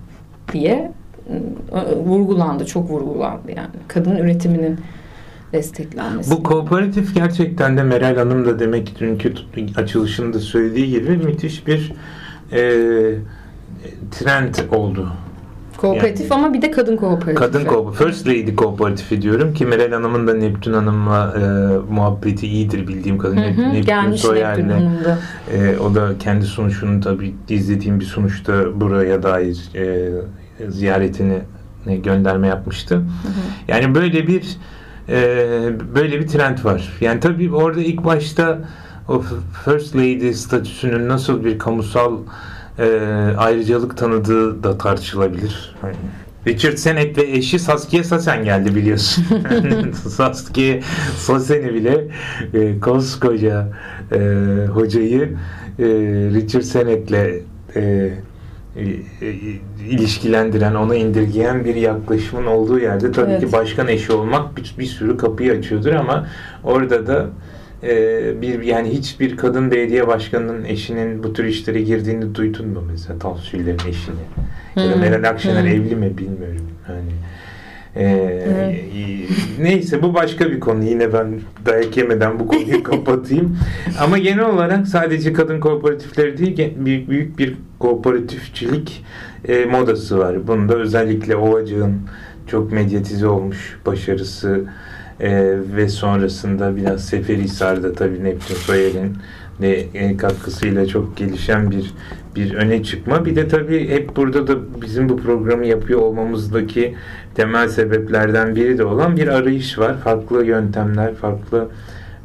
diye 0.53 0.91
e, 1.29 1.95
vurgulandı. 1.95 2.65
Çok 2.65 2.89
vurgulandı 2.89 3.51
yani. 3.55 3.75
Kadın 3.87 4.15
üretiminin 4.15 4.79
desteklenmesi. 5.53 6.31
Bu 6.31 6.43
kooperatif 6.43 7.15
gerçekten 7.15 7.77
de 7.77 7.83
Meral 7.83 8.15
Hanım 8.17 8.45
da 8.45 8.59
demek 8.59 8.87
ki 8.87 8.93
dünkü 8.99 9.33
açılışında 9.75 10.39
söylediği 10.39 10.89
gibi 10.89 11.17
müthiş 11.17 11.67
bir 11.67 11.93
e, 12.51 12.59
trend 14.11 14.55
oldu 14.71 15.11
Kooperatif 15.85 16.31
yani, 16.31 16.39
ama 16.39 16.53
bir 16.53 16.61
de 16.61 16.71
kadın 16.71 16.97
kooperatifi. 16.97 17.35
Kadın 17.35 17.65
kooperatif. 17.65 18.07
First 18.07 18.27
Lady 18.27 18.55
kooperatifi 18.55 19.21
diyorum 19.21 19.53
ki 19.53 19.65
Meral 19.65 19.91
Hanım'ın 19.91 20.27
da 20.27 20.33
Neptün 20.33 20.73
Hanım'la 20.73 21.33
e, 21.37 21.43
muhabbeti 21.93 22.47
iyidir 22.47 22.87
bildiğim 22.87 23.17
kadarıyla. 23.17 23.57
Hı 23.57 23.61
hı, 23.61 23.73
Neptün 23.73 24.15
Soyer'le. 24.15 24.81
E, 25.53 25.77
o 25.77 25.95
da 25.95 26.09
kendi 26.19 26.45
sunuşunu 26.45 27.01
tabii 27.01 27.35
izlediğim 27.49 27.99
bir 27.99 28.05
sunuşta 28.05 28.81
buraya 28.81 29.23
dair 29.23 29.57
e, 29.75 30.11
ziyaretini 30.69 31.41
gönderme 32.03 32.47
yapmıştı. 32.47 32.95
Hı 32.95 32.99
hı. 32.99 33.03
Yani 33.67 33.95
böyle 33.95 34.27
bir 34.27 34.57
e, 35.09 35.17
böyle 35.95 36.19
bir 36.19 36.27
trend 36.27 36.57
var. 36.63 36.93
Yani 37.01 37.19
tabii 37.19 37.55
orada 37.55 37.81
ilk 37.81 38.05
başta 38.05 38.59
o 39.07 39.23
First 39.65 39.95
Lady 39.95 40.33
statüsünün 40.33 41.09
nasıl 41.09 41.45
bir 41.45 41.59
kamusal 41.59 42.17
e, 42.79 42.85
ayrıcalık 43.37 43.97
tanıdığı 43.97 44.63
da 44.63 44.77
tartışılabilir. 44.77 45.75
Hani 45.81 45.95
Richard 46.47 46.77
Sennett 46.77 47.17
ve 47.17 47.21
eşi 47.21 47.59
Saskia 47.59 48.03
Sassen 48.03 48.43
geldi 48.43 48.75
biliyorsun. 48.75 49.25
Saskia 50.09 50.81
Sassen'i 51.17 51.73
bile 51.73 52.07
e, 52.53 52.79
koskoca 52.79 53.67
e, 54.11 54.17
hocayı 54.73 55.37
e, 55.79 55.85
Richard 56.33 56.61
Sennett'le 56.61 57.43
e, 57.75 58.13
e, 58.75 58.83
e, 59.21 59.31
ilişkilendiren, 59.89 60.75
ona 60.75 60.95
indirgeyen 60.95 61.65
bir 61.65 61.75
yaklaşımın 61.75 62.45
olduğu 62.45 62.79
yerde 62.79 63.11
tabii 63.11 63.31
evet. 63.31 63.41
ki 63.41 63.51
başkan 63.51 63.87
eşi 63.87 64.13
olmak 64.13 64.57
bir, 64.57 64.75
bir 64.79 64.85
sürü 64.85 65.17
kapıyı 65.17 65.51
açıyordur 65.51 65.93
ama 65.93 66.27
orada 66.63 67.07
da 67.07 67.27
e, 67.85 68.41
bir 68.41 68.61
yani 68.61 68.89
hiçbir 68.89 69.37
kadın 69.37 69.71
belediye 69.71 70.07
başkanının 70.07 70.63
eşinin 70.63 71.23
bu 71.23 71.33
tür 71.33 71.43
işlere 71.43 71.81
girdiğini 71.81 72.35
duydun 72.35 72.67
mu 72.67 72.83
mesela 72.91 73.19
Tansu 73.19 73.51
Çiller'in 73.51 73.89
eşini? 73.89 74.15
Hmm. 74.73 74.83
Ya 74.83 74.89
da 74.89 74.93
hmm. 74.93 75.01
Meral 75.01 75.29
Akşener 75.29 75.61
hmm. 75.61 75.69
evli 75.69 75.95
mi 75.95 76.17
bilmiyorum. 76.17 76.69
Yani 76.89 77.11
ee, 77.97 78.75
neyse 79.59 80.01
bu 80.01 80.13
başka 80.13 80.51
bir 80.51 80.59
konu. 80.59 80.83
Yine 80.83 81.13
ben 81.13 81.39
dayak 81.65 81.97
yemeden 81.97 82.39
bu 82.39 82.47
konuyu 82.47 82.83
kapatayım. 82.83 83.57
Ama 83.99 84.17
genel 84.17 84.49
olarak 84.49 84.87
sadece 84.87 85.33
kadın 85.33 85.59
kooperatifleri 85.59 86.37
değil 86.37 86.73
büyük, 86.85 87.09
büyük 87.09 87.39
bir 87.39 87.55
kooperatifçilik 87.79 89.03
e, 89.47 89.65
modası 89.65 90.19
var. 90.19 90.47
Bunda 90.47 90.75
özellikle 90.75 91.35
Ovacık'ın 91.35 92.01
çok 92.47 92.71
medyatize 92.71 93.27
olmuş 93.27 93.79
başarısı 93.85 94.63
e, 95.19 95.57
ve 95.75 95.89
sonrasında 95.89 96.75
biraz 96.75 97.05
Seferihisar'da 97.05 97.93
tabii 97.93 98.23
Neptün 98.23 98.55
Soyer'in 98.55 99.17
de 99.61 99.79
e, 99.79 100.17
katkısıyla 100.17 100.85
çok 100.85 101.17
gelişen 101.17 101.71
bir 101.71 101.93
bir 102.35 102.53
öne 102.53 102.83
çıkma. 102.83 103.25
Bir 103.25 103.35
de 103.35 103.47
tabii 103.47 103.89
hep 103.89 104.15
burada 104.15 104.47
da 104.47 104.81
bizim 104.81 105.09
bu 105.09 105.17
programı 105.17 105.65
yapıyor 105.65 105.99
olmamızdaki 105.99 106.95
temel 107.35 107.67
sebeplerden 107.67 108.55
biri 108.55 108.77
de 108.77 108.85
olan 108.85 109.17
bir 109.17 109.27
arayış 109.27 109.79
var. 109.79 109.97
Farklı 109.97 110.45
yöntemler, 110.45 111.15
farklı 111.15 111.67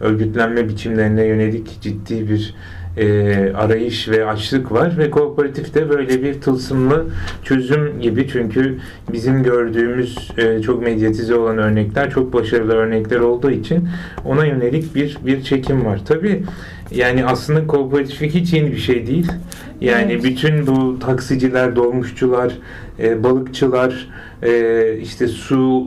örgütlenme 0.01 0.69
biçimlerine 0.69 1.25
yönelik 1.25 1.81
ciddi 1.81 2.29
bir 2.29 2.55
e, 2.97 3.53
arayış 3.57 4.09
ve 4.09 4.27
açlık 4.27 4.73
var 4.73 4.99
ve 4.99 5.11
kooperatif 5.11 5.75
de 5.75 5.91
böyle 5.91 6.23
bir 6.23 6.41
tılsımlı 6.41 7.07
çözüm 7.45 8.01
gibi 8.01 8.29
çünkü 8.33 8.79
bizim 9.13 9.43
gördüğümüz 9.43 10.31
e, 10.37 10.63
çok 10.63 10.83
medyatize 10.83 11.35
olan 11.35 11.59
örnekler 11.59 12.11
çok 12.11 12.33
başarılı 12.33 12.75
örnekler 12.75 13.21
olduğu 13.21 13.51
için 13.51 13.89
ona 14.25 14.47
yönelik 14.47 14.95
bir 14.95 15.19
bir 15.27 15.43
çekim 15.43 15.85
var. 15.85 16.01
Tabii 16.05 16.43
yani 16.91 17.27
aslında 17.27 17.67
kooperatiflik 17.67 18.35
hiç 18.35 18.53
yeni 18.53 18.73
bir 18.73 18.79
şey 18.79 19.07
değil. 19.07 19.33
Yani 19.81 20.13
Evet. 20.13 20.25
bütün 20.25 20.67
bu 20.67 20.99
taksiciler, 20.99 21.77
dolmuşçular, 21.77 22.53
e, 22.99 23.25
balıkçılar, 23.25 24.09
e, 24.43 24.99
işte 25.03 25.29
su 25.29 25.87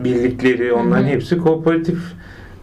e, 0.00 0.04
birlikleri 0.04 0.72
onların 0.72 1.02
Hı 1.02 1.06
hı. 1.06 1.10
hepsi 1.10 1.38
kooperatif 1.38 1.98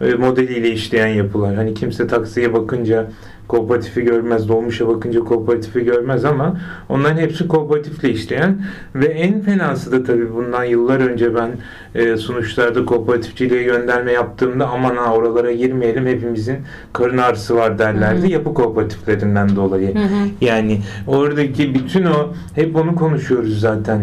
modeliyle 0.00 0.70
işleyen 0.70 1.06
yapılar. 1.06 1.54
Hani 1.54 1.74
kimse 1.74 2.06
taksiye 2.06 2.52
bakınca 2.52 3.06
kooperatifi 3.48 4.02
görmez, 4.04 4.48
dolmuşa 4.48 4.88
bakınca 4.88 5.20
kooperatifi 5.20 5.84
görmez 5.84 6.24
ama 6.24 6.60
onların 6.88 7.16
hepsi 7.16 7.48
kooperatifle 7.48 8.10
işleyen 8.10 8.62
ve 8.94 9.06
en 9.06 9.40
fenası 9.40 9.92
da 9.92 10.04
tabii 10.04 10.34
bundan 10.34 10.64
yıllar 10.64 11.00
önce 11.00 11.34
ben 11.34 11.50
e, 11.94 12.16
sonuçlarda 12.16 12.84
kooperatifçiliğe 12.84 13.62
gönderme 13.62 14.12
yaptığımda 14.12 14.68
aman 14.68 14.96
ha 14.96 15.14
oralara 15.14 15.52
girmeyelim 15.52 16.06
hepimizin 16.06 16.56
karın 16.92 17.18
ağrısı 17.18 17.56
var 17.56 17.78
derlerdi 17.78 18.22
Hı 18.22 18.26
hı. 18.26 18.30
yapı 18.30 18.54
kooperatiflerinden 18.54 19.56
dolayı. 19.56 19.94
Hı 19.94 19.98
hı. 19.98 20.28
Yani 20.40 20.80
oradaki 21.06 21.74
bütün 21.74 22.04
o 22.04 22.32
hep 22.54 22.76
onu 22.76 22.94
konuşuyoruz 22.94 23.60
zaten. 23.60 24.00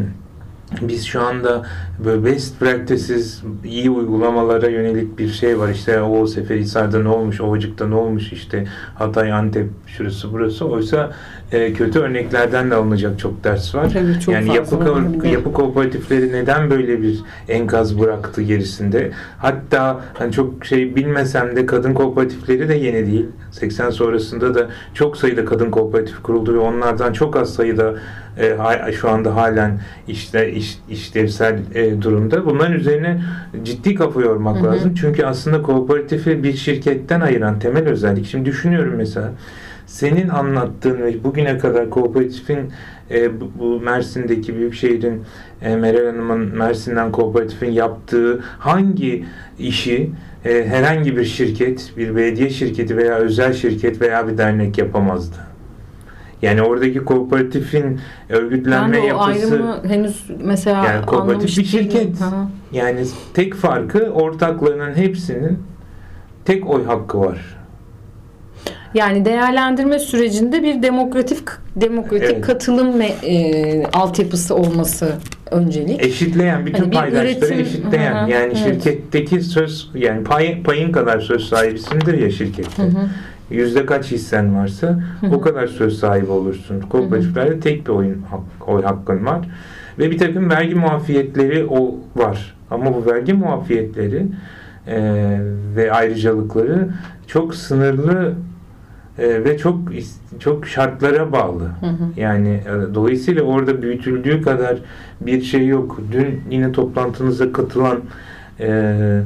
Biz 0.82 1.06
şu 1.06 1.22
anda 1.22 1.66
böyle 2.06 2.26
best 2.26 2.60
practices, 2.60 3.42
iyi 3.66 3.90
uygulamalara 3.90 4.68
yönelik 4.68 5.20
bir 5.20 5.28
şey 5.28 5.60
var. 5.60 5.70
İşte 5.70 6.02
o 6.02 6.28
Seferihisar'da 6.28 7.00
ne 7.00 7.10
olmuş, 7.10 7.42
Ovacık'ta 7.42 7.88
ne 7.88 7.96
olmuş, 7.96 8.34
işte 8.34 8.68
Hatay, 8.96 9.32
Antep, 9.32 9.70
şurası 9.88 10.34
burası. 10.34 10.66
Oysa 10.66 11.12
e, 11.52 11.74
kötü 11.74 12.00
örneklerden 12.00 12.72
de 12.72 12.76
alınacak 12.76 13.20
çok 13.20 13.44
ders 13.44 13.76
var. 13.76 13.90
Tabii 13.94 14.20
çok 14.20 14.34
yani 14.34 14.56
yapı, 14.56 14.76
ko- 14.76 15.28
yapı 15.28 15.54
kooperatifleri 15.54 16.32
neden 16.32 16.70
böyle 16.70 17.02
bir 17.02 17.20
enkaz 17.50 18.00
bıraktı 18.00 18.42
gerisinde? 18.42 19.12
Hatta 19.38 20.02
hani 20.14 20.32
çok 20.32 20.66
şey 20.66 20.96
bilmesem 20.96 21.56
de 21.56 21.66
kadın 21.66 21.94
kooperatifleri 21.94 22.70
de 22.70 22.74
yeni 22.74 23.06
değil. 23.06 23.26
80 23.52 23.90
sonrasında 23.90 24.56
da 24.56 24.70
çok 24.94 25.18
sayıda 25.18 25.46
kadın 25.46 25.72
kooperatif 25.72 26.24
kuruldu 26.24 26.54
ve 26.54 26.60
onlardan 26.60 27.14
çok 27.14 27.36
az 27.36 27.54
sayıda 27.54 27.94
e, 28.38 28.92
şu 28.92 29.10
anda 29.10 29.36
halen 29.36 29.80
işte 30.08 30.52
iş, 30.52 30.80
işlevsel 30.90 31.60
e, 31.74 32.02
durumda. 32.02 32.46
Bunların 32.46 32.74
üzerine 32.74 33.22
ciddi 33.64 33.96
kafa 33.96 34.22
yormak 34.22 34.58
Hı 34.58 34.60
hı. 34.60 34.66
lazım. 34.66 34.94
Çünkü 34.94 35.26
aslında 35.26 35.62
kooperatifi 35.62 36.44
bir 36.44 36.54
şirketten 36.54 37.22
ayıran 37.22 37.60
temel 37.60 37.88
özellik. 37.88 38.26
Şimdi 38.26 38.46
düşünüyorum 38.46 38.94
mesela 38.98 39.32
senin 39.86 40.30
anlattığın 40.30 41.02
ve 41.02 41.24
bugüne 41.24 41.58
kadar 41.58 41.90
kooperatifin 41.90 42.72
e, 43.12 43.42
bu, 43.42 43.52
bu 43.60 43.80
Mersin'deki 43.80 44.56
büyük 44.56 44.74
şehrin 44.74 45.24
e, 45.62 45.76
Meral 45.76 46.06
Hanım'ın 46.06 46.58
Mersin'den 46.58 47.12
kooperatifin 47.12 47.72
yaptığı 47.72 48.40
hangi 48.60 49.26
işi 49.60 50.10
e, 50.46 50.68
herhangi 50.68 51.18
bir 51.18 51.26
şirket, 51.26 51.92
bir 51.98 52.16
belediye 52.16 52.50
şirketi 52.50 52.98
veya 52.98 53.16
özel 53.16 53.54
şirket 53.54 54.02
veya 54.02 54.28
bir 54.28 54.38
dernek 54.38 54.78
yapamazdı. 54.78 55.51
Yani 56.42 56.62
oradaki 56.62 57.00
kooperatifin 57.00 58.00
örgütlenme 58.30 59.00
o 59.00 59.06
yapısı 59.06 59.24
ayrımı 59.30 59.80
henüz 59.88 60.24
mesela 60.44 60.86
Yani 60.86 61.06
kooperatif 61.06 61.58
bir 61.58 61.66
şirket. 61.66 62.22
Hı. 62.22 62.26
yani 62.72 63.06
tek 63.34 63.54
farkı 63.56 64.00
ortaklarının 64.00 64.94
hepsinin 64.96 65.60
tek 66.46 66.70
oy 66.70 66.86
hakkı 66.86 67.20
var. 67.20 67.58
Yani 68.94 69.26
değerlendirme 69.26 70.00
sürecinde 70.00 70.64
bir 70.64 70.84
demokratik 70.84 71.44
demokratik 71.76 72.30
Evet. 72.32 72.42
katılım 72.46 73.02
e, 73.02 73.84
altyapısı 73.94 74.56
olması 74.56 75.14
öncelik. 75.52 76.02
Eşitleyen 76.06 76.66
bütün 76.66 76.80
Hani 76.84 76.92
paydaşları 76.94 77.54
üretim- 77.54 77.62
eşitleyen 77.62 78.26
hı, 78.26 78.32
yani 78.32 78.54
evet. 78.56 78.58
şirketteki 78.58 79.42
söz 79.42 79.90
yani 79.96 80.24
pay, 80.24 80.64
payın 80.64 80.92
kadar 80.92 81.20
söz 81.20 81.50
sahibisindir 81.50 82.18
ya 82.18 82.32
şirkette. 82.32 82.84
Hı 82.84 82.88
hı. 82.88 83.10
Yüzde 83.52 83.86
kaç 83.86 84.12
hissen 84.12 84.56
varsa 84.56 85.00
o 85.34 85.42
kadar 85.42 85.68
söz 85.68 86.00
sahibi 86.00 86.32
olursun. 86.32 86.82
Kooperatiflerde 86.82 87.60
tek 87.60 87.88
bir 87.88 87.92
oyun 87.92 88.22
hak- 88.32 88.68
oy 88.70 88.84
hakkın 88.84 89.26
var 89.26 89.48
ve 90.00 90.12
bir 90.12 90.18
takım 90.18 90.50
vergi 90.50 90.76
muafiyetleri 90.76 91.66
o 91.70 91.96
var. 92.16 92.56
Ama 92.72 92.94
bu 92.96 93.06
vergi 93.12 93.34
muafiyetleri 93.34 94.26
e, 94.88 95.38
ve 95.76 95.92
ayrıcalıkları 95.92 96.88
çok 97.28 97.56
sınırlı 97.56 98.34
e, 99.20 99.44
ve 99.44 99.58
çok 99.58 99.80
çok 100.40 100.68
şartlara 100.68 101.32
bağlı. 101.32 101.64
Hı 101.64 101.86
hı. 101.86 102.20
Yani 102.22 102.50
e, 102.50 102.96
dolayısıyla 102.96 103.44
orada 103.44 103.82
büyütüldüğü 103.82 104.42
kadar 104.42 104.78
bir 105.22 105.42
şey 105.42 105.68
yok. 105.68 106.02
Dün 106.12 106.42
yine 106.50 106.72
toplantınıza 106.72 107.52
katılan 107.52 108.00
e, 108.60 109.22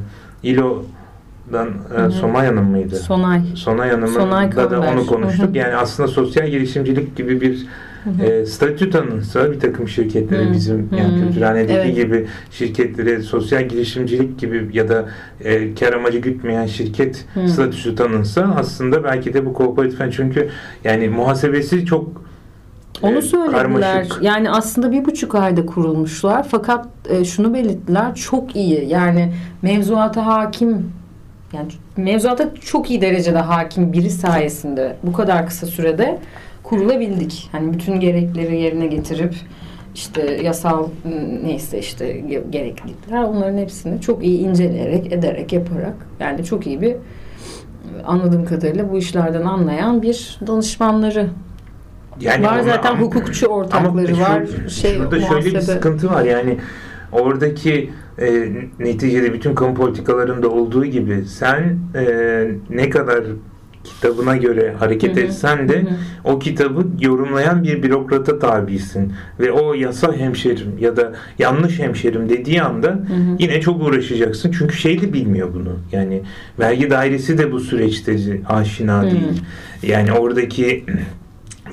İLO'dan 1.50 1.68
e, 1.94 1.98
Hı 1.98 2.06
hı. 2.06 2.10
Somay 2.10 2.46
Hanım 2.46 2.64
mıydı? 2.70 2.96
Sonay. 2.96 3.40
Sonay 3.54 3.90
Hanım'la 3.90 4.20
Sonay 4.20 4.56
da 4.56 4.68
Kamber. 4.68 4.92
onu 4.92 5.06
konuştuk. 5.06 5.46
Hı 5.46 5.52
hı. 5.52 5.56
Yani 5.58 5.74
aslında 5.74 6.08
sosyal 6.08 6.48
girişimcilik 6.48 7.16
gibi 7.16 7.40
bir 7.40 7.66
Hı 8.04 8.10
hı. 8.10 8.22
e, 8.26 8.46
statü 8.46 8.90
tanınsa 8.90 9.52
bir 9.52 9.60
takım 9.60 9.88
şirketlere 9.88 10.48
Hı. 10.48 10.52
bizim 10.52 10.88
yani 10.98 11.16
Hı. 11.20 11.26
Kültürhane'deki 11.26 11.72
Evet. 11.72 11.96
gibi 11.96 12.26
şirketlere 12.50 13.22
sosyal 13.22 13.62
girişimcilik 13.68 14.38
gibi 14.38 14.70
ya 14.72 14.88
da 14.88 15.04
e, 15.44 15.74
kar 15.74 15.92
amacı 15.92 16.18
gütmeyen 16.18 16.66
şirket 16.66 17.24
Hı. 17.34 17.48
statüsü 17.48 17.94
tanınsa 17.94 18.54
aslında 18.58 19.04
belki 19.04 19.34
de 19.34 19.46
bu 19.46 19.52
kooperatif 19.52 20.00
çünkü 20.16 20.48
yani 20.84 21.08
muhasebesi 21.08 21.86
çok 21.86 22.26
Onu 23.02 23.16
e, 23.18 23.22
söylediler. 23.22 23.56
karmaşık. 23.62 24.22
Yani 24.22 24.50
aslında 24.50 24.92
bir 24.92 25.04
buçuk 25.04 25.34
ayda 25.34 25.66
kurulmuşlar. 25.66 26.46
Fakat 26.50 26.86
e, 27.08 27.24
şunu 27.24 27.54
belirttiler. 27.54 28.14
Çok 28.14 28.56
iyi. 28.56 28.88
Yani 28.88 29.32
mevzuata 29.62 30.26
hakim 30.26 30.92
yani 31.52 31.68
mevzuata 31.96 32.54
çok 32.60 32.90
iyi 32.90 33.00
derecede 33.00 33.38
hakim 33.38 33.92
biri 33.92 34.10
sayesinde 34.10 34.96
bu 35.02 35.12
kadar 35.12 35.46
kısa 35.46 35.66
sürede 35.66 36.18
kurulabildik. 36.62 37.48
Hani 37.52 37.72
bütün 37.72 38.00
gerekleri 38.00 38.60
yerine 38.60 38.86
getirip 38.86 39.34
işte 39.94 40.40
yasal 40.44 40.88
neyse 41.44 41.78
işte 41.78 42.10
ge- 42.20 42.50
gereklilikler 42.50 43.22
onların 43.22 43.58
hepsini 43.58 44.00
çok 44.00 44.24
iyi 44.24 44.38
inceleyerek 44.38 45.12
ederek 45.12 45.52
yaparak 45.52 45.94
yani 46.20 46.44
çok 46.44 46.66
iyi 46.66 46.80
bir 46.80 46.96
anladığım 48.04 48.44
kadarıyla 48.44 48.92
bu 48.92 48.98
işlerden 48.98 49.42
anlayan 49.42 50.02
bir 50.02 50.38
danışmanları 50.46 51.28
yani 52.20 52.46
var 52.46 52.52
ona- 52.56 52.62
zaten 52.62 52.90
ama- 52.90 53.00
hukukçu 53.00 53.46
ortakları 53.46 54.14
şu- 54.16 54.20
var. 54.22 54.42
Şey 54.68 54.94
şurada 54.94 55.20
şöyle 55.20 55.44
bir 55.54 55.60
sıkıntı 55.60 56.10
var 56.10 56.24
yani 56.24 56.56
oradaki 57.12 57.90
e, 58.18 58.52
neticede 58.78 59.32
bütün 59.32 59.54
kamu 59.54 59.74
politikalarında 59.74 60.48
olduğu 60.48 60.84
gibi 60.84 61.24
sen 61.26 61.78
e, 61.94 62.04
ne 62.70 62.90
kadar 62.90 63.24
kitabına 63.84 64.36
göre 64.36 64.74
hareket 64.78 65.16
Hı 65.16 65.20
hı. 65.20 65.24
etsen 65.24 65.68
de 65.68 65.76
Hı 65.76 65.80
hı. 65.80 65.94
o 66.24 66.38
kitabı 66.38 66.86
yorumlayan 67.00 67.64
bir 67.64 67.82
bürokrata 67.82 68.38
tabisin 68.38 69.12
ve 69.40 69.52
o 69.52 69.74
yasa 69.74 70.12
hemşerim 70.12 70.78
ya 70.80 70.96
da 70.96 71.12
yanlış 71.38 71.78
hemşerim 71.78 72.28
dediği 72.28 72.62
anda 72.62 72.88
Hı 72.88 72.94
hı. 72.94 73.36
yine 73.38 73.60
çok 73.60 73.82
uğraşacaksın 73.82 74.54
çünkü 74.58 74.76
şey 74.76 75.00
de 75.00 75.12
bilmiyor 75.12 75.54
bunu 75.54 75.78
yani 75.92 76.22
vergi 76.58 76.90
dairesi 76.90 77.38
de 77.38 77.52
bu 77.52 77.60
süreçte 77.60 78.16
aşina 78.48 79.02
Hı. 79.02 79.10
değil 79.10 79.42
yani 79.82 80.12
oradaki 80.12 80.84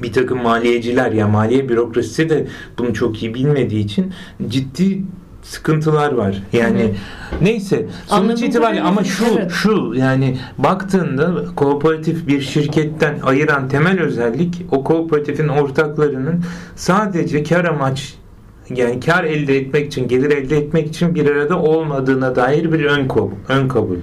bir 0.03 0.13
takım 0.13 0.43
maliyeciler 0.43 1.12
ya 1.12 1.27
maliye 1.27 1.69
bürokrasisi 1.69 2.29
de 2.29 2.47
bunu 2.77 2.93
çok 2.93 3.23
iyi 3.23 3.34
bilmediği 3.34 3.84
için 3.84 4.13
ciddi 4.47 5.01
sıkıntılar 5.43 6.12
var. 6.12 6.43
Yani 6.53 6.84
Hı 6.84 6.93
neyse 7.41 7.86
sonuç 8.08 8.41
itibariyle 8.41 8.82
ama 8.82 9.03
şu 9.03 9.25
evet. 9.38 9.51
şu 9.51 9.93
yani 9.95 10.38
baktığında 10.58 11.45
kooperatif 11.56 12.27
bir 12.27 12.41
şirketten 12.41 13.19
ayıran 13.23 13.69
temel 13.69 13.99
özellik 13.99 14.65
o 14.71 14.84
kooperatifin 14.84 15.47
ortaklarının 15.47 16.43
sadece 16.75 17.43
kar 17.43 17.65
amaç 17.65 18.13
yani 18.69 18.99
kar 18.99 19.23
elde 19.23 19.58
etmek 19.58 19.88
için, 19.88 20.08
gelir 20.08 20.32
elde 20.32 20.58
etmek 20.58 20.88
için 20.88 21.15
bir 21.15 21.32
arada 21.32 21.60
olmadığına 21.60 22.36
dair 22.36 22.71
bir 22.71 22.86
ön 22.86 23.08
kabul. 23.08 23.32
Ön 23.49 23.67
kabul. 23.67 23.97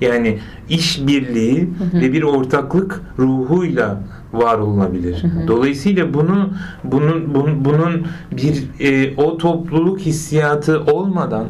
Yani 0.00 0.38
iş 0.68 1.06
birliği 1.06 1.60
Hı 1.60 1.96
hı. 1.96 2.00
ve 2.00 2.12
bir 2.12 2.22
ortaklık 2.22 3.00
ruhuyla 3.18 4.02
var 4.32 4.58
olunabilir. 4.58 5.22
Hı 5.22 5.26
hı. 5.26 5.48
Dolayısıyla 5.48 6.14
bunu 6.14 6.50
bunun 6.84 7.34
bunun, 7.34 7.64
bunun 7.64 8.06
bir 8.32 8.64
e, 8.80 9.16
o 9.16 9.38
topluluk 9.38 10.00
hissiyatı 10.00 10.80
olmadan 10.80 11.46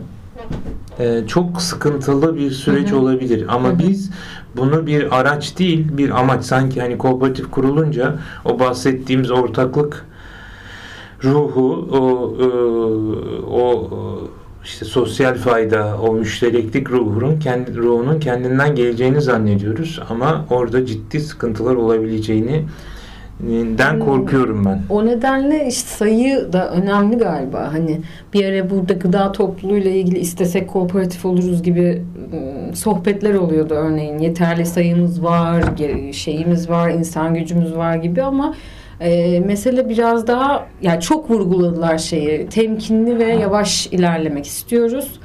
e, 0.99 1.27
çok 1.27 1.63
sıkıntılı 1.63 2.37
bir 2.37 2.51
süreç 2.51 2.91
Hı 2.91 2.95
hı. 2.95 2.99
olabilir. 2.99 3.45
Ama 3.49 3.69
Hı 3.69 3.73
hı. 3.73 3.79
biz 3.79 4.11
bunu 4.57 4.87
bir 4.87 5.21
araç 5.21 5.59
değil, 5.59 5.87
bir 5.99 6.21
amaç 6.21 6.45
sanki 6.45 6.81
hani 6.81 6.99
kooperatif 6.99 7.51
kurulunca 7.51 8.19
o 8.45 8.59
bahsettiğimiz 8.59 9.31
ortaklık 9.31 10.07
ruhu, 11.25 11.89
o 11.93 12.35
e, 12.41 12.47
o 13.47 13.91
e, 13.91 14.42
işte 14.65 14.85
sosyal 14.85 15.35
fayda, 15.35 15.97
o 16.03 16.13
müştereklik 16.13 16.91
ruhunun 16.91 17.41
kendi 17.41 17.77
ruhunun 17.77 18.21
kendinden 18.21 18.75
geleceğini 18.75 19.21
zannediyoruz 19.21 20.01
ama 20.11 20.47
orada 20.51 20.87
ciddi 20.87 21.21
sıkıntılar 21.21 21.75
olabileceğini 21.75 22.65
den 23.79 23.93
Hmm. 23.93 24.01
korkuyorum 24.01 24.65
ben. 24.65 24.83
O 24.91 25.07
nedenle 25.07 25.67
işte 25.69 25.89
sayı 25.89 26.53
da 26.53 26.71
önemli 26.71 27.19
galiba. 27.19 27.73
Hani 27.73 28.01
bir 28.35 28.45
ara 28.45 28.71
burada 28.71 28.93
gıda 28.93 29.33
topluluğuyla 29.33 29.91
ilgili 29.91 30.19
istesek 30.19 30.69
kooperatif 30.69 31.25
oluruz 31.25 31.63
gibi 31.63 32.03
ım, 32.33 32.75
sohbetler 32.77 33.35
oluyordu 33.35 33.75
örneğin. 33.75 34.19
Yeterli 34.19 34.67
sayımız 34.67 35.23
var, 35.23 35.65
şeyimiz 36.13 36.71
var, 36.71 36.91
insan 36.91 37.35
gücümüz 37.35 37.77
var 37.77 37.97
gibi 37.97 38.23
ama 38.23 38.55
e, 39.03 39.41
mesele 39.41 39.89
biraz 39.89 40.27
daha 40.27 40.67
yani 40.83 41.01
çok 41.01 41.31
vurguladılar 41.31 41.99
şeyi. 41.99 42.49
Temkinli 42.49 43.19
ve 43.19 43.33
yavaş 43.33 43.87
ilerlemek 43.87 44.47
istiyoruz. 44.47 45.21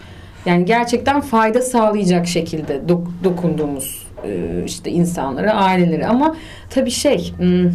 Yani 0.45 0.65
gerçekten 0.65 1.21
fayda 1.21 1.61
sağlayacak 1.61 2.27
şekilde 2.27 2.81
dok- 2.87 3.23
dokunduğumuz 3.23 4.07
e, 4.25 4.63
işte 4.65 4.91
insanlara, 4.91 5.53
ailelere 5.53 6.07
ama 6.07 6.35
tabii 6.69 6.91
şey 6.91 7.33
ım, 7.41 7.73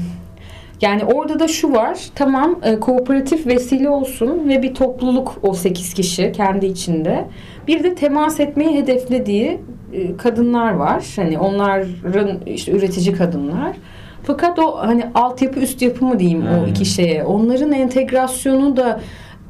yani 0.81 1.05
orada 1.05 1.39
da 1.41 1.49
şu 1.49 1.73
var. 1.73 1.99
Tamam 2.15 2.61
e, 2.63 2.81
kooperatif 2.81 3.47
vesile 3.47 3.89
olsun 3.89 4.49
ve 4.49 4.63
bir 4.63 4.75
topluluk 4.75 5.39
o 5.43 5.55
8 5.55 5.95
kişi 5.95 6.33
kendi 6.33 6.67
içinde. 6.67 7.25
Bir 7.69 7.83
de 7.85 7.95
temas 7.95 8.41
etmeyi 8.41 8.77
hedeflediği 8.77 9.61
e, 9.93 10.17
kadınlar 10.17 10.73
var. 10.73 11.05
Hani 11.17 11.39
onların 11.39 12.41
işte 12.47 12.73
üretici 12.73 13.15
kadınlar. 13.15 13.77
Fakat 14.23 14.59
o 14.59 14.79
hani 14.79 15.07
altyapı 15.15 15.61
üst 15.61 15.83
yapı 15.83 16.05
mı 16.05 16.19
diyeyim 16.19 16.47
o 16.47 16.61
Hmm. 16.61 16.67
iki 16.67 16.85
şeye. 16.85 17.25
Onların 17.25 17.73
entegrasyonu 17.73 18.77
da 18.77 19.01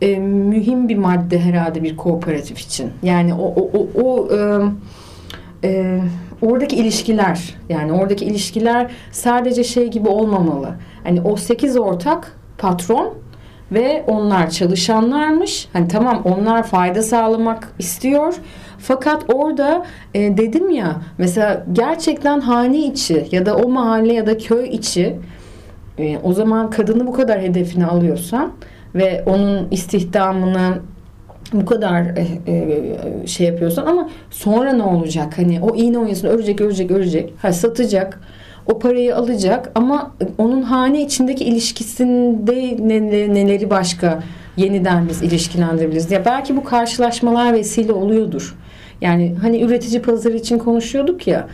e, 0.01 0.19
mühim 0.19 0.89
bir 0.89 0.97
madde 0.99 1.41
herhalde 1.41 1.83
bir 1.83 1.97
kooperatif 1.97 2.59
için. 2.61 2.91
Yani 3.03 3.35
o 3.35 3.45
o 3.57 3.71
o, 3.79 4.03
o 4.05 4.29
e, 4.37 4.39
e, 5.69 6.01
oradaki 6.43 6.77
ilişkiler 6.77 7.55
yani 7.69 7.93
oradaki 7.93 8.25
ilişkiler 8.25 8.91
sadece 9.13 9.65
şey 9.65 9.89
gibi 9.91 10.09
olmamalı. 10.09 10.69
Hani 11.05 11.21
o 11.21 11.37
8 11.37 11.77
ortak 11.77 12.37
patron 12.59 13.15
ve 13.73 14.05
onlar 14.07 14.51
çalışanlarmış. 14.51 15.69
Hani 15.73 15.89
tamam 15.89 16.23
onlar 16.25 16.63
fayda 16.63 17.03
sağlamak 17.03 17.69
istiyor. 17.79 18.35
Fakat 18.79 19.25
orada 19.35 19.85
e, 20.15 20.37
dedim 20.37 20.71
ya 20.71 20.97
mesela 21.19 21.67
gerçekten 21.73 22.41
hane 22.41 22.79
içi 22.79 23.27
ya 23.33 23.47
da 23.47 23.57
o 23.57 23.69
mahalle 23.69 24.13
ya 24.13 24.27
da 24.27 24.39
köy 24.39 24.69
içi 24.69 25.17
e, 25.99 26.19
o 26.19 26.33
zaman 26.33 26.71
kadını 26.71 27.07
bu 27.07 27.13
kadar 27.13 27.41
hedefine 27.41 27.87
alıyorsan 27.87 28.53
ve 28.95 29.23
onun 29.27 29.69
istihdamını 29.71 30.79
bu 31.53 31.67
kadar 31.67 32.03
e, 32.03 32.27
e, 32.47 33.27
şey 33.27 33.47
yapıyorsan 33.47 33.87
ama 33.87 34.11
sonra 34.31 34.73
ne 34.73 34.83
olacak? 34.83 35.39
Hani 35.39 35.61
o 35.61 35.77
iğne 35.77 35.99
oyasını 35.99 36.31
örecek, 36.31 36.61
örecek, 36.61 36.91
örecek. 36.91 37.35
Ha, 37.43 37.53
satacak. 37.53 38.21
O 38.67 38.79
parayı 38.79 39.17
alacak 39.17 39.71
ama 39.75 40.15
onun 40.39 40.63
hane 40.63 41.03
içindeki 41.03 41.45
ilişkisinde 41.45 42.77
neleri, 42.89 43.35
neleri 43.35 43.71
başka 43.71 44.23
yeniden 44.57 45.09
biz 45.09 45.23
ilişkilendirebiliriz. 45.23 46.11
Ya 46.11 46.25
belki 46.25 46.57
bu 46.57 46.65
karşılaşmalar 46.65 47.53
vesile 47.53 47.93
oluyordur. 47.93 48.57
Yani 49.01 49.35
hani 49.43 49.63
üretici 49.63 50.03
pazarı 50.03 50.37
için 50.37 50.59
konuşuyorduk 50.59 51.27
ya. 51.27 51.49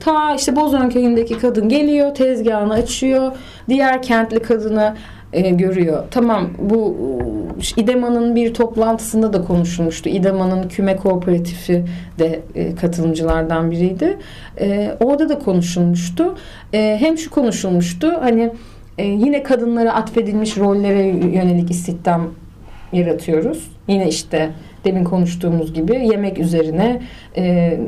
Ta 0.00 0.34
işte 0.34 0.56
Bozon 0.56 0.88
köyündeki 0.88 1.38
kadın 1.38 1.68
geliyor, 1.68 2.14
tezgahını 2.14 2.72
açıyor. 2.72 3.32
Diğer 3.68 4.02
kentli 4.02 4.42
kadını 4.42 4.94
e, 5.34 5.50
görüyor. 5.50 6.04
Tamam 6.10 6.50
bu 6.58 6.96
e, 7.76 7.80
İDEMA'nın 7.80 8.36
bir 8.36 8.54
toplantısında 8.54 9.32
da 9.32 9.44
konuşulmuştu. 9.44 10.08
İDEMA'nın 10.08 10.68
küme 10.68 10.96
kooperatifi 10.96 11.84
de 12.18 12.40
e, 12.54 12.74
katılımcılardan 12.74 13.70
biriydi. 13.70 14.18
E, 14.60 14.94
orada 15.00 15.28
da 15.28 15.38
konuşulmuştu. 15.38 16.34
Hem 16.72 17.18
şu 17.18 17.30
konuşulmuştu 17.30 18.12
hani 18.20 18.52
yine 18.98 19.42
kadınlara 19.42 19.94
atfedilmiş 19.94 20.56
rollere 20.56 21.06
yönelik 21.06 21.70
istihdam 21.70 22.30
yaratıyoruz. 22.92 23.70
Yine 23.88 24.08
işte 24.08 24.50
demin 24.84 25.04
konuştuğumuz 25.04 25.74
gibi 25.74 26.06
yemek 26.06 26.38
üzerine 26.38 27.02
e, 27.36 27.78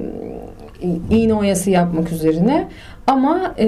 iğne 1.10 1.34
oyası 1.34 1.70
yapmak 1.70 2.12
üzerine 2.12 2.68
ama 3.06 3.54
e, 3.58 3.66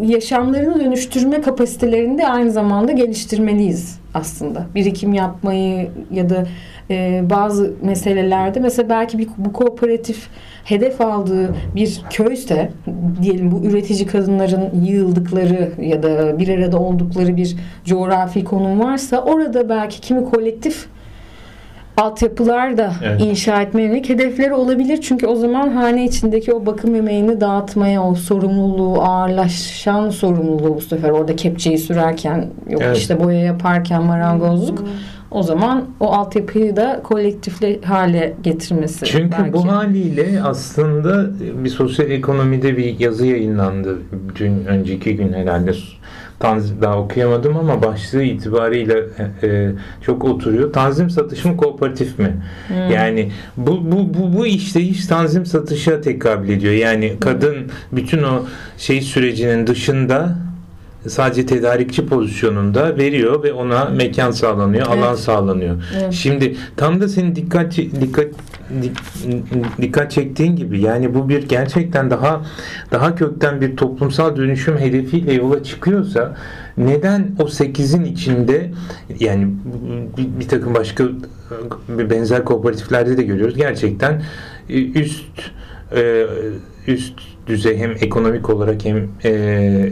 yaşamlarını 0.00 0.80
dönüştürme 0.80 1.40
kapasitelerini 1.40 2.18
de 2.18 2.28
aynı 2.28 2.50
zamanda 2.50 2.92
geliştirmeliyiz 2.92 4.00
aslında. 4.14 4.66
Birikim 4.74 5.14
yapmayı 5.14 5.90
ya 6.12 6.30
da 6.30 6.46
e, 6.90 7.22
bazı 7.30 7.74
meselelerde 7.82 8.60
mesela 8.60 8.88
belki 8.88 9.18
bir, 9.18 9.28
bu 9.38 9.52
kooperatif 9.52 10.28
hedef 10.64 11.00
aldığı 11.00 11.54
bir 11.74 12.02
köyse 12.10 12.70
diyelim 13.22 13.52
bu 13.52 13.64
üretici 13.64 14.06
kadınların 14.06 14.84
yığıldıkları 14.84 15.72
ya 15.80 16.02
da 16.02 16.38
bir 16.38 16.48
arada 16.48 16.78
oldukları 16.78 17.36
bir 17.36 17.56
coğrafi 17.84 18.44
konum 18.44 18.80
varsa 18.80 19.22
orada 19.22 19.68
belki 19.68 20.00
kimi 20.00 20.24
kolektif 20.24 20.86
altyapılar 21.98 22.76
da 22.76 22.92
Evet. 23.04 23.20
inşa 23.22 23.62
etmeye 23.62 23.82
yönelik 23.82 24.08
hedefleri 24.08 24.54
olabilir. 24.54 25.00
Çünkü 25.00 25.26
o 25.26 25.34
zaman 25.36 25.68
hane 25.68 26.04
içindeki 26.04 26.52
o 26.52 26.66
bakım 26.66 26.94
emeğini 26.94 27.40
dağıtmaya, 27.40 28.02
o 28.02 28.14
sorumluluğu, 28.14 29.02
ağırlaşan 29.02 30.10
sorumluluğu 30.10 30.76
bu 30.76 30.80
sefer 30.80 31.10
orada 31.10 31.36
kepçeyi 31.36 31.78
sürerken, 31.78 32.46
yok 32.70 32.82
Evet. 32.84 32.96
işte 32.96 33.24
boya 33.24 33.40
yaparken 33.40 34.02
marangozluk. 34.02 34.84
O 35.30 35.42
zaman 35.42 35.84
o 36.00 36.12
altyapıyı 36.12 36.76
da 36.76 37.00
kolektifle 37.04 37.80
hale 37.80 38.34
getirmesi. 38.42 39.04
Çünkü 39.06 39.36
belki. 39.38 39.52
bu 39.52 39.68
haliyle 39.68 40.42
aslında 40.44 41.26
bir 41.64 41.68
sosyal 41.68 42.10
ekonomide 42.10 42.76
bir 42.76 43.00
yazı 43.00 43.26
yayınlandı. 43.26 43.98
Dün 44.36 44.64
önceki 44.64 45.16
gün 45.16 45.32
herhalde 45.32 45.72
Tanzim 46.40 46.82
daha 46.82 46.98
okuyamadım 46.98 47.56
ama 47.56 47.82
başlığı 47.82 48.22
itibariyle 48.22 49.04
e, 49.42 49.70
çok 50.02 50.24
oturuyor. 50.24 50.72
Tanzim 50.72 51.10
satış 51.10 51.44
mı 51.44 51.56
kooperatif 51.56 52.18
mi? 52.18 52.36
Hmm. 52.68 52.90
Yani 52.90 53.32
bu 53.56 53.92
bu 53.92 54.14
bu 54.14 54.38
bu 54.38 54.46
işte 54.46 54.80
iş 54.80 55.06
tanzim 55.06 55.46
satışa 55.46 56.00
tekabül 56.00 56.48
ediyor. 56.48 56.72
Yani 56.74 57.16
kadın 57.20 57.56
bütün 57.92 58.22
o 58.22 58.44
şey 58.78 59.00
sürecinin 59.00 59.66
dışında 59.66 60.47
sadece 61.08 61.46
tedarikçi 61.46 62.06
pozisyonunda 62.06 62.96
veriyor 62.96 63.42
ve 63.42 63.52
ona 63.52 63.84
mekan 63.84 64.30
sağlanıyor, 64.30 64.86
Evet. 64.92 64.98
alan 65.04 65.14
sağlanıyor. 65.14 65.82
Evet. 66.00 66.12
Şimdi 66.12 66.56
tam 66.76 67.00
da 67.00 67.08
senin 67.08 67.36
dikkat 67.36 67.76
dikkat 67.76 68.26
dik- 68.82 69.82
dikkat 69.82 70.10
çektiğin 70.10 70.56
gibi 70.56 70.80
yani 70.80 71.14
bu 71.14 71.28
bir 71.28 71.48
gerçekten 71.48 72.10
daha 72.10 72.42
daha 72.92 73.14
kökten 73.14 73.60
bir 73.60 73.76
toplumsal 73.76 74.36
dönüşüm 74.36 74.78
hedefiyle 74.78 75.32
yola 75.32 75.62
çıkıyorsa 75.62 76.36
neden 76.78 77.30
o 77.38 77.42
8'in 77.42 78.04
içinde 78.04 78.70
yani 79.20 79.48
bir, 80.16 80.40
bir 80.40 80.48
takım 80.48 80.74
başka 80.74 81.04
bir 81.88 82.10
benzer 82.10 82.44
kooperatiflerde 82.44 83.16
de 83.16 83.22
görüyoruz 83.22 83.56
gerçekten 83.56 84.22
e, 84.68 84.84
üst 84.92 85.24
e, 85.96 86.26
üst 86.86 87.14
düzey 87.46 87.78
hem 87.78 87.90
ekonomik 87.90 88.50
olarak 88.50 88.84
hem 88.84 89.08
e, 89.24 89.30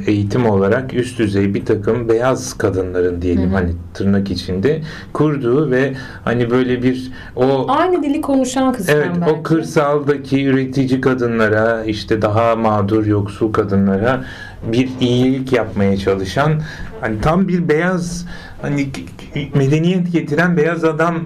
eğitim 0.06 0.46
olarak 0.46 0.94
üst 0.94 1.18
düzey 1.18 1.54
bir 1.54 1.64
takım 1.64 2.08
beyaz 2.08 2.58
kadınların 2.58 3.22
diyelim 3.22 3.42
Hı 3.42 3.50
hı. 3.50 3.54
hani 3.54 3.70
tırnak 3.94 4.30
içinde 4.30 4.82
kurduğu 5.12 5.70
ve 5.70 5.92
hani 6.24 6.50
böyle 6.50 6.82
bir 6.82 7.12
o 7.36 7.66
Aynı 7.68 8.02
dili 8.02 8.20
konuşan 8.20 8.72
kısmen 8.72 8.96
Evet, 8.96 9.08
belki. 9.20 9.30
o 9.32 9.42
kırsaldaki 9.42 10.44
üretici 10.44 11.00
kadınlara, 11.00 11.84
işte 11.84 12.22
daha 12.22 12.56
mağdur, 12.56 13.06
yoksul 13.06 13.52
kadınlara 13.52 14.24
bir 14.72 14.88
iyilik 15.00 15.52
yapmaya 15.52 15.96
çalışan, 15.96 16.62
hani 17.00 17.20
tam 17.20 17.48
bir 17.48 17.68
beyaz, 17.68 18.26
hani 18.62 18.88
medeniyet 19.54 20.12
getiren 20.12 20.56
beyaz 20.56 20.84
adam 20.84 21.16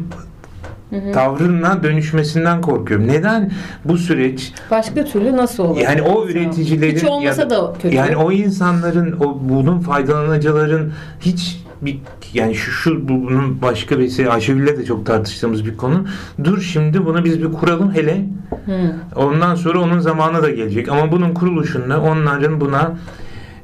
Hı 0.90 1.12
tavrına 1.12 1.82
dönüşmesinden 1.82 2.60
korkuyorum. 2.60 3.08
Neden 3.08 3.50
bu 3.84 3.98
süreç 3.98 4.52
Başka 4.70 5.04
türlü 5.04 5.36
nasıl 5.36 5.64
olur? 5.64 5.80
yani 5.80 6.02
o 6.02 6.28
üreticilerin 6.28 6.96
Hiç 6.96 7.04
olmasa 7.04 7.42
ya 7.42 7.50
da 7.50 7.72
kötü. 7.82 7.96
yani 7.96 8.16
o 8.16 8.32
insanların 8.32 9.12
o 9.20 9.38
bunun 9.42 9.80
faydalanıcıların 9.80 10.92
hiç 11.20 11.60
bir 11.82 11.98
yani 12.34 12.54
şu 12.54 12.70
şu 12.70 13.08
bunun 13.08 13.62
başka 13.62 13.98
bir 13.98 14.10
şey 14.10 14.28
Ayşegül'le 14.28 14.66
de 14.78 14.84
çok 14.84 15.06
tartıştığımız 15.06 15.66
bir 15.66 15.76
konu. 15.76 16.06
Dur 16.44 16.60
şimdi 16.60 17.06
bunu 17.06 17.24
biz 17.24 17.42
bir 17.42 17.52
kuralım 17.52 17.94
hele. 17.94 18.26
Hı. 18.66 18.92
Ondan 19.16 19.54
sonra 19.54 19.80
onun 19.80 19.98
zamanı 19.98 20.42
da 20.42 20.50
gelecek. 20.50 20.88
Ama 20.88 21.12
bunun 21.12 21.34
kuruluşunda 21.34 22.00
onların 22.00 22.60
buna 22.60 22.96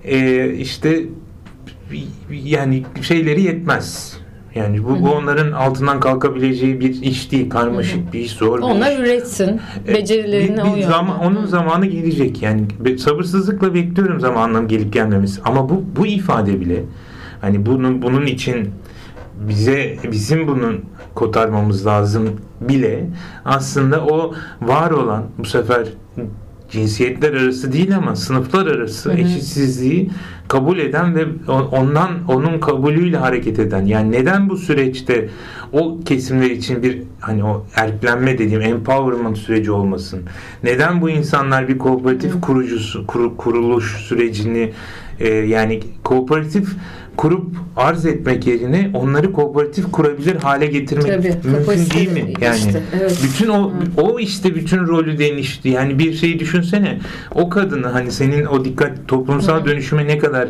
e, 0.04 0.48
işte 0.52 1.02
yani 2.30 2.84
şeyleri 3.02 3.42
yetmez. 3.42 4.16
Yani 4.56 4.84
bu, 4.84 5.02
bu 5.02 5.10
onların 5.10 5.52
altından 5.52 6.00
kalkabileceği 6.00 6.80
bir 6.80 7.02
iş 7.02 7.32
değil. 7.32 7.50
Karmaşık 7.50 8.12
bir 8.12 8.20
iş, 8.20 8.32
zor 8.32 8.58
bir 8.58 8.62
Onlar 8.62 8.92
iş. 8.92 8.98
üretsin. 8.98 9.60
Becerilerini 9.88 10.56
bir, 10.72 10.76
bir 10.76 10.82
zaman, 10.82 11.20
onun 11.20 11.46
zamanı 11.46 11.86
gelecek 11.86 12.42
yani 12.42 12.66
sabırsızlıkla 12.98 13.74
bekliyorum 13.74 14.20
zamanının 14.20 14.68
gelip 14.68 14.92
gelmemesi 14.92 15.40
ama 15.44 15.68
bu 15.68 15.84
bu 15.96 16.06
ifade 16.06 16.60
bile 16.60 16.84
hani 17.40 17.66
bunun 17.66 18.02
bunun 18.02 18.26
için 18.26 18.70
bize 19.48 19.96
bizim 20.12 20.48
bunun 20.48 20.84
kotarmamız 21.14 21.86
lazım 21.86 22.30
bile 22.60 23.06
aslında 23.44 24.04
o 24.04 24.34
var 24.62 24.90
olan 24.90 25.24
bu 25.38 25.44
sefer 25.44 25.86
cinsiyetler 26.70 27.32
arası 27.32 27.72
değil 27.72 27.96
ama 27.96 28.16
sınıflar 28.16 28.66
arası 28.66 29.10
Hı 29.10 29.14
hı. 29.14 29.18
eşitsizliği 29.18 30.10
kabul 30.48 30.78
eden 30.78 31.14
ve 31.14 31.24
ondan 31.72 32.10
onun 32.28 32.60
kabulüyle 32.60 33.16
hareket 33.16 33.58
eden. 33.58 33.84
Yani 33.84 34.12
neden 34.12 34.48
bu 34.48 34.56
süreçte 34.56 35.28
o 35.72 36.00
kesimler 36.04 36.50
için 36.50 36.82
bir 36.82 37.02
hani 37.20 37.44
o 37.44 37.66
erklenme 37.76 38.38
dediğim 38.38 38.62
empowerment 38.62 39.38
süreci 39.38 39.70
olmasın? 39.72 40.20
Neden 40.64 41.00
bu 41.00 41.10
insanlar 41.10 41.68
bir 41.68 41.78
kooperatif 41.78 42.40
kurucusu 42.40 43.06
kuru- 43.06 43.36
kuruluş 43.36 43.96
sürecini 43.96 44.72
e, 45.20 45.28
yani 45.28 45.80
kooperatif 46.04 46.68
kurup 47.16 47.46
arz 47.76 48.06
etmek 48.06 48.46
yerine 48.46 48.90
onları 48.94 49.32
kooperatif 49.32 49.92
kurabilir 49.92 50.36
hale 50.36 50.66
getirmek 50.66 51.06
Tabii, 51.06 51.34
mümkün 51.44 51.90
değil 51.96 52.12
mi? 52.12 52.32
Yani 52.40 52.56
işte, 52.56 52.82
evet. 53.00 53.20
bütün 53.24 53.48
o 53.48 53.72
o 53.96 54.18
işte 54.18 54.54
bütün 54.54 54.78
rolü 54.78 55.18
değişti. 55.18 55.68
Yani 55.68 55.98
bir 55.98 56.12
şeyi 56.12 56.38
düşünsene. 56.38 56.98
O 57.34 57.48
kadını 57.48 57.86
hani 57.86 58.12
senin 58.12 58.46
o 58.46 58.64
dikkat 58.64 59.08
toplumsal 59.08 59.60
Hı. 59.60 59.64
dönüşüme 59.64 60.06
ne 60.06 60.18
kadar 60.18 60.48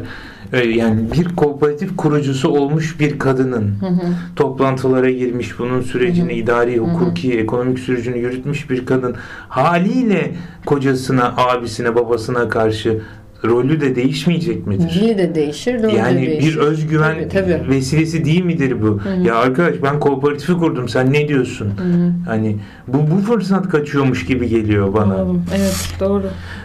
e, 0.53 0.69
yani 0.69 1.13
bir 1.13 1.37
kooperatif 1.37 1.97
kurucusu 1.97 2.49
olmuş 2.49 3.01
bir 3.01 3.19
kadının 3.19 3.75
Hı 3.81 3.87
hı. 3.87 4.01
toplantılara 4.37 5.11
girmiş, 5.11 5.59
bunun 5.59 5.81
sürecini, 5.81 6.29
Hı 6.29 6.35
hı. 6.35 6.39
idari, 6.39 6.77
Hı 6.77 6.81
hı. 6.81 6.85
hukuki, 6.85 7.39
ekonomik 7.39 7.79
sürecini 7.79 8.19
yürütmüş 8.19 8.71
bir 8.71 8.87
kadın 8.87 9.17
haliyle 9.49 10.35
kocasına, 10.67 11.35
abisine, 11.37 11.95
babasına 11.95 12.49
karşı 12.49 13.01
rolü 13.45 13.81
de 13.81 13.97
değişmeyecek 13.97 14.67
midir? 14.67 14.91
Dili 14.95 15.19
de 15.19 15.35
değişir, 15.35 15.83
rolü 15.83 15.93
de 15.93 15.97
Yani 15.97 16.27
değişir. 16.27 16.53
bir 16.53 16.57
özgüven 16.57 17.29
Tabii, 17.29 17.29
tabii. 17.29 17.71
vesilesi 17.71 18.25
değil 18.25 18.45
midir 18.45 18.83
bu? 18.83 18.87
Hı 18.87 19.15
hı. 19.15 19.21
Ya 19.27 19.35
arkadaş 19.37 19.75
ben 19.83 20.01
kooperatifi 20.01 20.53
kurdum 20.53 20.89
sen 20.89 21.13
ne 21.13 21.29
diyorsun? 21.29 21.67
Hı 21.79 21.83
hı. 21.85 22.13
Hani 22.27 22.57
bu 22.89 22.99
bu 23.11 23.21
fırsat 23.33 23.69
kaçıyormuş 23.69 24.27
gibi 24.27 24.49
geliyor 24.49 24.93
bana. 24.95 25.15
Anladım. 25.15 25.45
Evet, 25.57 25.89
doğru. 26.01 26.23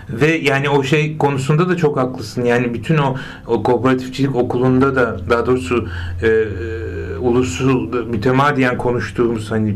Ve 0.09 0.27
yani 0.37 0.69
o 0.69 0.83
şey 0.83 1.17
konusunda 1.17 1.69
da 1.69 1.77
çok 1.77 1.97
haklısın. 1.97 2.45
Yani 2.45 2.73
bütün 2.73 2.97
o, 2.97 3.15
o 3.47 3.63
kooperatifçilik 3.63 4.35
okulunda 4.35 4.95
da 4.95 5.17
daha 5.29 5.45
doğrusu 5.45 5.87
e, 6.23 6.27
e, 6.27 6.31
ulusu 7.21 7.91
mütemadiyen 8.09 8.77
konuştuğumuz 8.77 9.51
hani 9.51 9.75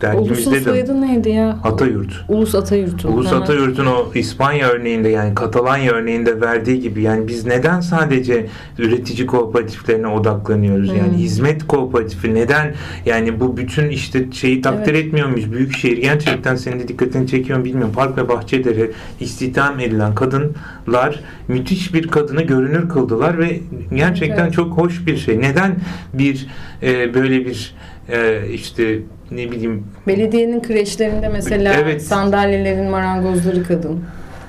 dergimizde 0.00 0.50
de 0.50 0.60
soyadı 0.60 1.00
neydi 1.00 1.28
ya? 1.28 1.58
Atayurt. 1.64 2.24
Ulus 2.28 2.54
Atayurt'u. 2.54 3.08
Ulus 3.08 3.30
Hı 3.30 3.34
hı. 3.34 3.40
Atayurt'un 3.40 3.86
o 3.86 4.06
İspanya 4.14 4.68
örneğinde 4.68 5.08
yani 5.08 5.34
Katalanya 5.34 5.92
örneğinde 5.92 6.40
verdiği 6.40 6.80
gibi 6.80 7.02
yani 7.02 7.28
biz 7.28 7.46
neden 7.46 7.80
sadece 7.80 8.46
üretici 8.78 9.26
kooperatiflerine 9.26 10.06
odaklanıyoruz? 10.06 10.90
Hmm. 10.90 10.98
Yani 10.98 11.16
hizmet 11.16 11.66
kooperatifi 11.66 12.34
neden 12.34 12.74
yani 13.06 13.40
bu 13.40 13.56
bütün 13.56 13.88
işte 13.88 14.26
şeyi 14.32 14.62
takdir 14.62 14.94
Evet. 14.94 15.06
etmiyor 15.06 15.28
muyuz? 15.28 15.52
Büyükşehir 15.52 15.96
gerçekten 15.96 16.56
senin 16.56 16.80
de 16.80 16.88
dikkatini 16.88 17.26
çekiyor 17.26 17.64
bilmiyorum. 17.64 17.92
Park 17.96 18.18
ve 18.18 18.28
bahçeleri 18.28 18.92
istihdam 19.20 19.80
edilen 19.80 20.14
kadınlar 20.14 21.20
müthiş 21.48 21.94
bir 21.94 22.08
kadını 22.08 22.42
görünür 22.42 22.88
kıldılar 22.88 23.38
ve 23.38 23.60
gerçekten 23.94 24.44
Evet. 24.44 24.52
çok 24.52 24.78
hoş 24.78 25.06
bir 25.06 25.16
şey. 25.16 25.40
Neden 25.40 25.76
bir 26.14 26.35
e, 26.82 27.14
böyle 27.14 27.46
bir 27.46 27.74
e, 28.08 28.48
işte 28.52 28.98
ne 29.30 29.50
bileyim 29.50 29.84
Belediyenin 30.06 30.62
kreşlerinde 30.62 31.28
mesela 31.28 31.74
Evet. 31.74 32.02
sandalyelerin 32.02 32.90
marangozları 32.90 33.62
kadın. 33.62 34.00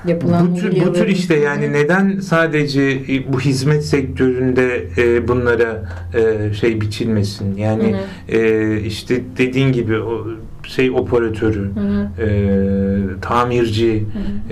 Yapılan 0.06 0.54
bu 0.54 0.58
tür, 0.60 0.86
bu 0.86 0.92
tür 0.92 1.06
işte 1.08 1.36
yani 1.36 1.72
neden 1.72 2.20
sadece 2.20 2.82
e, 2.82 3.32
bu 3.32 3.40
hizmet 3.40 3.84
sektöründe 3.84 4.82
e, 4.98 5.28
bunlara 5.28 5.82
e, 6.14 6.54
şey 6.54 6.80
biçilmesin 6.80 7.56
yani 7.56 7.96
Hı 8.28 8.36
e, 8.36 8.80
işte 8.80 9.20
dediğin 9.38 9.72
gibi 9.72 9.98
o 9.98 10.26
şey 10.68 10.90
operatörü 10.90 11.70
Hı 11.74 11.80
hı. 11.80 12.22
e, 12.26 13.20
tamirci 13.20 14.04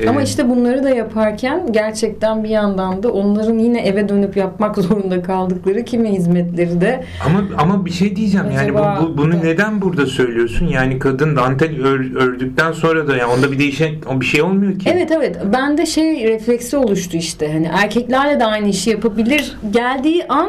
e, 0.03 0.09
Ama 0.09 0.23
işte 0.23 0.49
bunları 0.49 0.85
da 0.85 0.91
yaparken 0.91 1.73
gerçekten 1.73 2.45
bir 2.45 2.49
yandan 2.49 3.03
da 3.03 3.13
onların 3.13 3.59
yine 3.59 3.81
eve 3.81 4.09
dönüp 4.09 4.37
yapmak 4.37 4.77
zorunda 4.79 5.23
kaldıkları 5.23 5.85
kimi 5.85 6.13
hizmetleri 6.13 6.81
de 6.81 7.05
ama 7.27 7.43
ama 7.59 7.85
bir 7.87 7.91
şey 7.91 8.17
diyeceğim 8.17 8.47
yani 8.55 8.71
Acaba- 8.71 8.99
bu, 9.03 9.07
bu- 9.09 9.19
bunu 9.19 9.35
Evet. 9.35 9.45
neden 9.45 9.83
burada 9.83 10.07
söylüyorsun 10.07 10.67
yani 10.67 10.99
kadın 10.99 11.37
dantel 11.37 11.71
ör- 11.81 12.17
ördükten 12.19 12.73
sonra 12.73 13.09
da 13.09 13.17
yani 13.17 13.33
onda 13.33 13.53
bir 13.53 13.59
değişen 13.59 13.91
bir 14.21 14.27
şey 14.27 14.43
olmuyor 14.43 14.79
ki 14.79 14.91
Evet 14.95 15.11
evet 15.11 15.37
bende 15.53 15.87
şey 15.87 16.29
refleksi 16.29 16.77
oluştu 16.77 17.17
işte 17.17 17.53
hani 17.53 17.71
erkeklerle 17.83 18.41
de 18.41 18.45
aynı 18.45 18.69
işi 18.69 18.91
yapabilir 18.91 19.57
geldiği 19.71 20.27
an 20.29 20.49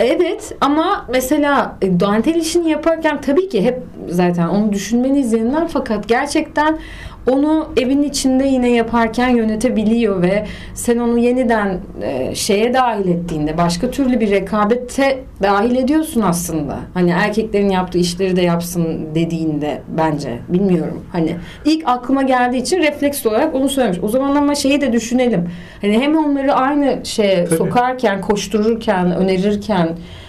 evet 0.00 0.52
ama 0.60 1.06
mesela 1.08 1.76
e, 1.82 2.00
dantel 2.00 2.34
işini 2.34 2.70
yaparken 2.70 3.20
tabii 3.20 3.48
ki 3.48 3.64
hep 3.64 3.82
zaten 4.08 4.48
onu 4.48 4.72
düşünmeni 4.72 5.20
izleyenler 5.20 5.68
fakat 5.68 6.08
gerçekten 6.08 6.78
onu 7.26 7.68
evin 7.76 8.02
içinde 8.02 8.44
yine 8.44 8.70
yaparken 8.70 9.28
yönetebiliyor 9.28 10.22
ve 10.22 10.46
sen 10.74 10.98
onu 10.98 11.18
yeniden 11.18 11.78
e, 12.02 12.34
şeye 12.34 12.74
dahil 12.74 13.08
ettiğinde 13.08 13.58
başka 13.58 13.90
türlü 13.90 14.20
bir 14.20 14.30
rekabete 14.30 15.18
dahil 15.42 15.76
ediyorsun 15.76 16.20
aslında. 16.20 16.78
Hani 16.94 17.10
erkeklerin 17.10 17.70
yaptığı 17.70 17.98
işleri 17.98 18.36
de 18.36 18.42
yapsın 18.42 19.06
dediğinde 19.14 19.82
bence 19.88 20.38
bilmiyorum. 20.48 21.04
Hani 21.12 21.36
ilk 21.64 21.88
aklıma 21.88 22.22
geldiği 22.22 22.58
için 22.58 22.78
refleks 22.78 23.26
olarak 23.26 23.54
onu 23.54 23.68
söylemiş. 23.68 23.98
O 24.02 24.08
zaman 24.08 24.36
ama 24.36 24.54
şeyi 24.54 24.80
de 24.80 24.92
düşünelim. 24.92 25.50
Hani 25.80 25.98
hem 25.98 26.16
onları 26.16 26.54
aynı 26.54 27.00
şeye 27.04 27.44
Tabii. 27.44 27.56
sokarken, 27.56 28.20
koştururken, 28.20 29.12
önerirken, 29.12 29.88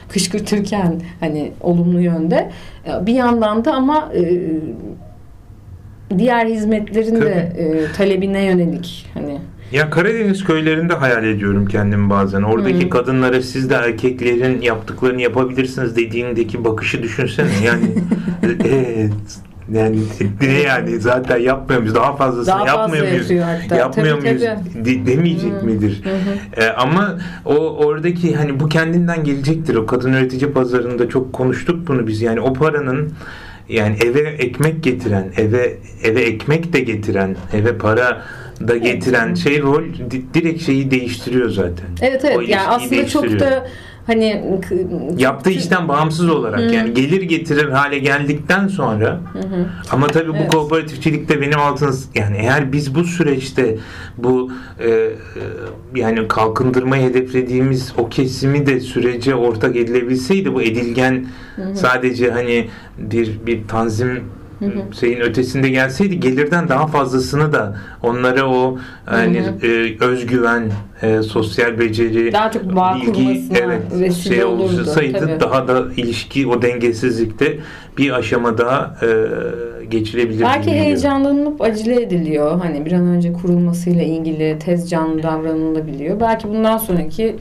kışkırtırken 0.10 1.02
hani 1.20 1.52
olumlu 1.62 2.02
yönde 2.02 2.50
e, 2.88 3.06
bir 3.06 3.14
yandan 3.14 3.66
da 3.66 3.74
ama 3.74 4.12
e, 4.16 4.22
diğer 6.20 6.46
hizmetlerin 6.46 7.22
de 7.22 7.54
e, 7.58 7.92
talebine 7.98 8.44
yönelik 8.46 9.06
hani 9.14 9.38
Ya 9.72 9.90
Karadeniz 9.90 10.44
köylerinde 10.44 10.94
hayal 10.94 11.24
ediyorum 11.24 11.66
kendimi 11.66 12.10
bazen. 12.10 12.42
Oradaki 12.42 12.82
Hmm. 12.84 12.90
kadınlara 12.90 13.42
siz 13.42 13.70
de 13.70 13.74
erkeklerin 13.76 14.62
yaptıklarını 14.62 15.22
yapabilirsiniz 15.22 15.96
dediğindeki 15.96 16.64
bakışı 16.64 17.04
düşünsene. 17.04 17.50
Yani 17.66 17.84
evet. 18.66 19.12
Yani 19.74 20.00
ne 20.42 20.52
yani 20.62 21.00
zaten 21.00 21.38
yapmıyor 21.38 21.82
muyuz? 21.82 21.96
Daha 21.96 22.16
fazlasını 22.16 22.48
daha 22.56 22.66
fazla 22.66 22.80
yapmıyor 22.82 23.06
muyuz? 23.08 23.32
yapıyor 23.32 23.46
hatta. 23.62 23.76
Yapmıyor 23.76 24.18
Tabii, 24.20 24.28
muyuz? 24.30 24.44
tabii. 24.74 24.86
De- 24.86 25.06
demeyecek 25.12 25.52
Hmm. 25.62 25.70
midir? 25.70 26.02
Ee, 26.58 26.66
ama 26.68 27.18
o 27.46 27.56
oradaki 27.58 28.36
hani 28.36 28.60
bu 28.60 28.70
kendinden 28.70 29.24
gelecektir. 29.24 29.76
O 29.76 29.86
kadın 29.86 30.14
üretici 30.14 30.52
pazarında 30.52 31.10
çok 31.10 31.34
konuştuk 31.34 31.88
bunu 31.88 32.08
biz. 32.08 32.22
Yani 32.22 32.42
o 32.42 32.54
paranın 32.54 33.12
yani 33.72 33.96
eve 34.06 34.20
ekmek 34.20 34.84
getiren, 34.84 35.32
eve 35.38 35.74
eve 36.04 36.22
ekmek 36.22 36.74
de 36.74 36.80
getiren, 36.80 37.36
eve 37.54 37.78
para 37.78 38.22
da 38.68 38.78
getiren 38.78 39.34
şey 39.34 39.62
rol 39.62 39.84
di- 40.12 40.34
direkt 40.34 40.62
şeyi 40.64 40.92
değiştiriyor 40.92 41.50
zaten. 41.50 41.86
Evet 42.02 42.24
O 42.26 42.28
evet 42.28 42.38
ilişkiyi 42.38 42.52
yani 42.52 42.68
aslında 42.68 43.08
çok 43.08 43.40
da 43.40 43.68
hani 44.12 44.42
Yaptığı 45.18 45.50
işten 45.50 45.88
bağımsız 45.88 46.30
olarak 46.30 46.60
Hı. 46.60 46.74
yani 46.74 46.94
gelir 46.94 47.22
getirir 47.22 47.70
hale 47.70 48.00
geldikten 48.00 48.68
sonra 48.68 49.20
Hı 49.34 49.40
hı. 49.40 49.66
ama 49.92 50.08
tabii 50.08 50.30
bu 50.30 50.36
Evet. 50.38 50.52
kooperatifçilikte 50.54 51.42
benim 51.42 51.60
altınız 51.60 52.10
yani 52.16 52.38
eğer 52.38 52.72
biz 52.72 52.96
bu 52.96 53.04
süreçte 53.04 53.78
bu 54.18 54.52
e, 54.80 54.90
e, 54.90 55.12
yani 55.96 56.28
kalkındırmayı 56.28 57.10
hedeflediğimiz 57.10 57.94
o 57.98 58.10
kesimi 58.10 58.66
de 58.66 58.80
sürece 58.80 59.36
ortak 59.36 59.76
edilebilseydi 59.76 60.54
bu 60.54 60.62
edilgen 60.62 61.26
Hı 61.56 61.62
hı. 61.62 61.76
sadece 61.76 62.32
hani 62.32 62.70
bir 62.98 63.46
bir 63.46 63.68
tanzim 63.68 64.24
Hı 64.62 64.66
hı. 64.66 64.96
şeyin 65.00 65.20
ötesinde 65.20 65.70
gelseydi 65.70 66.20
gelirden 66.20 66.70
daha 66.70 66.88
fazlasını 66.88 67.54
da 67.54 67.78
onlara 68.04 68.50
o 68.50 68.78
hani 69.06 69.40
Hı 69.42 69.68
e, 69.68 70.06
özgüven, 70.06 70.72
e, 71.02 71.22
sosyal 71.22 71.80
beceri, 71.80 72.34
Daha 72.34 72.52
çok 72.52 72.76
bağ 72.76 72.98
kurmasına 73.06 73.58
evet 73.98 74.14
şey 74.14 74.44
olurdu, 74.44 74.82
olsaydı 74.82 75.20
tabii. 75.20 75.40
daha 75.40 75.68
da 75.68 75.84
ilişki 75.98 76.48
o 76.48 76.62
dengesizlikte 76.62 77.58
bir 77.98 78.12
aşama 78.12 78.58
daha 78.58 78.96
e, 79.04 79.08
geçilebilirdi. 79.90 80.44
Belki 80.44 80.72
heyecanlanıp 80.72 81.62
acele 81.62 82.02
ediliyor. 82.02 82.60
Hani 82.60 82.86
bir 82.86 82.92
an 82.92 83.08
önce 83.08 83.34
kurulmasıyla 83.34 84.04
ilgili 84.04 84.60
tez 84.60 84.90
canlı 84.90 85.24
davranılabiliyor. 85.24 86.20
Belki 86.20 86.48
bundan 86.48 86.78
sonraki 86.78 87.36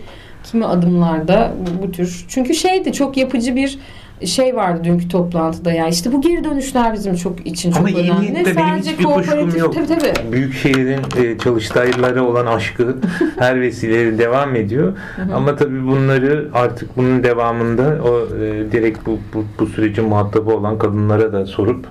kimi 0.44 0.64
adımlarda 0.64 1.52
bu, 1.60 1.86
bu 1.86 1.92
tür. 1.92 2.24
Çünkü 2.28 2.54
şeydi 2.54 2.92
çok 2.92 3.16
yapıcı 3.16 3.56
bir 3.56 3.78
şey 4.26 4.56
vardı 4.56 4.80
dünkü 4.84 5.08
toplantıda 5.08 5.72
ya 5.72 5.88
işte 5.88 6.12
bu 6.12 6.20
geri 6.20 6.44
dönüşler 6.44 6.92
bizim 6.92 7.14
çok 7.14 7.46
için 7.46 7.70
çok 7.70 7.78
Ama 7.80 7.90
iyi 7.90 8.10
önemli. 8.10 8.32
niyetle 8.32 8.56
benim 8.56 8.76
hiçbir 8.76 9.04
kuşkum 9.04 9.34
kooperatif- 9.38 9.58
yok. 9.58 9.74
Tabii 9.74 9.86
tabii. 9.86 10.32
Büyükşehir'in 10.32 11.00
e, 11.24 11.38
çalıştaylara 11.38 12.22
olan 12.22 12.46
aşkı 12.46 12.96
her 13.38 13.60
vesileyle 13.60 14.18
devam 14.18 14.56
ediyor. 14.56 14.92
Ama 15.34 15.56
tabii 15.56 15.86
bunları 15.86 16.48
artık 16.54 16.96
bunun 16.96 17.24
devamında 17.24 17.98
o 18.04 18.36
e, 18.36 18.72
direkt 18.72 19.06
bu, 19.06 19.18
bu, 19.34 19.44
bu 19.58 19.66
sürecin 19.66 20.04
muhatabı 20.04 20.50
olan 20.56 20.78
kadınlara 20.78 21.32
da 21.32 21.46
sorup 21.46 21.86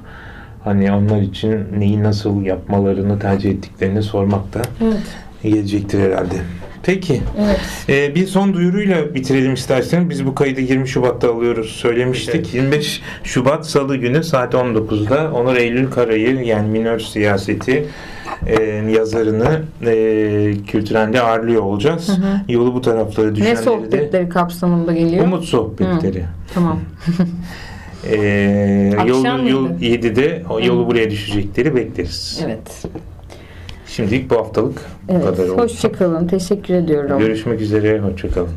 hani 0.63 0.92
onlar 0.92 1.22
için 1.22 1.65
neyi 1.78 2.04
nasıl 2.04 2.42
yapmalarını 2.42 3.20
tercih 3.20 3.52
ettiklerini 3.52 4.04
sormak 4.04 4.54
da 4.54 4.62
Evet. 4.84 4.98
Gelecektir 5.43 5.99
herhalde. 5.99 6.36
Peki. 6.84 7.21
Evet. 7.39 7.60
Ee, 7.89 8.15
bir 8.15 8.28
son 8.28 8.54
duyuruyla 8.54 9.15
bitirelim 9.15 9.54
istersen. 9.54 10.10
Biz 10.10 10.25
bu 10.25 10.36
kaydı 10.36 10.62
20 10.62 10.88
Şubat'ta 10.88 11.34
alıyoruz 11.34 11.69
söylemiştik. 11.69 12.54
25 12.54 13.02
Şubat 13.23 13.67
Salı 13.67 13.95
günü 13.95 14.23
saat 14.23 14.54
19'da 14.54 15.34
Onur 15.34 15.56
Eylül 15.56 15.91
Karayı 15.91 16.45
yani 16.45 16.69
minör 16.69 16.99
siyaseti 16.99 17.86
e, 18.47 18.63
yazarını 18.91 19.62
e, 19.86 20.54
kültürende 20.67 21.21
ağırlıyor 21.21 21.62
olacağız. 21.62 22.08
Hı 22.08 22.13
hı. 22.13 22.39
Yolu 22.47 22.73
bu 22.73 22.82
taraflara 22.82 23.28
Ne 23.28 23.36
düşenleri 23.36 23.58
de 23.58 23.62
sohbetleri 23.62 24.30
kapsamında 24.30 24.93
geliyor? 24.93 25.25
Umut 25.25 25.45
sohbetleri. 25.45 26.23
Tamam. 26.54 26.80
Ee, 28.12 28.93
yol, 29.08 29.17
Akşam 29.17 29.47
yol 29.47 29.62
mıydı? 29.62 29.86
7'de 29.86 30.43
o 30.49 30.60
yolu 30.60 30.84
Hı. 30.84 30.88
buraya 30.88 31.10
düşecekleri 31.10 31.75
bekleriz. 31.75 32.41
Evet. 32.45 32.86
Şimdilik 33.89 34.30
bu 34.30 34.36
haftalık 34.36 34.82
bu 35.08 35.12
Evet. 35.13 35.23
kadar 35.25 35.47
oldu. 35.47 35.62
Hoşçakalın. 35.62 36.28
Teşekkür 36.28 36.73
ediyorum. 36.73 37.19
Görüşmek 37.19 37.62
üzere. 37.62 37.99
Hoşçakalın. 37.99 38.49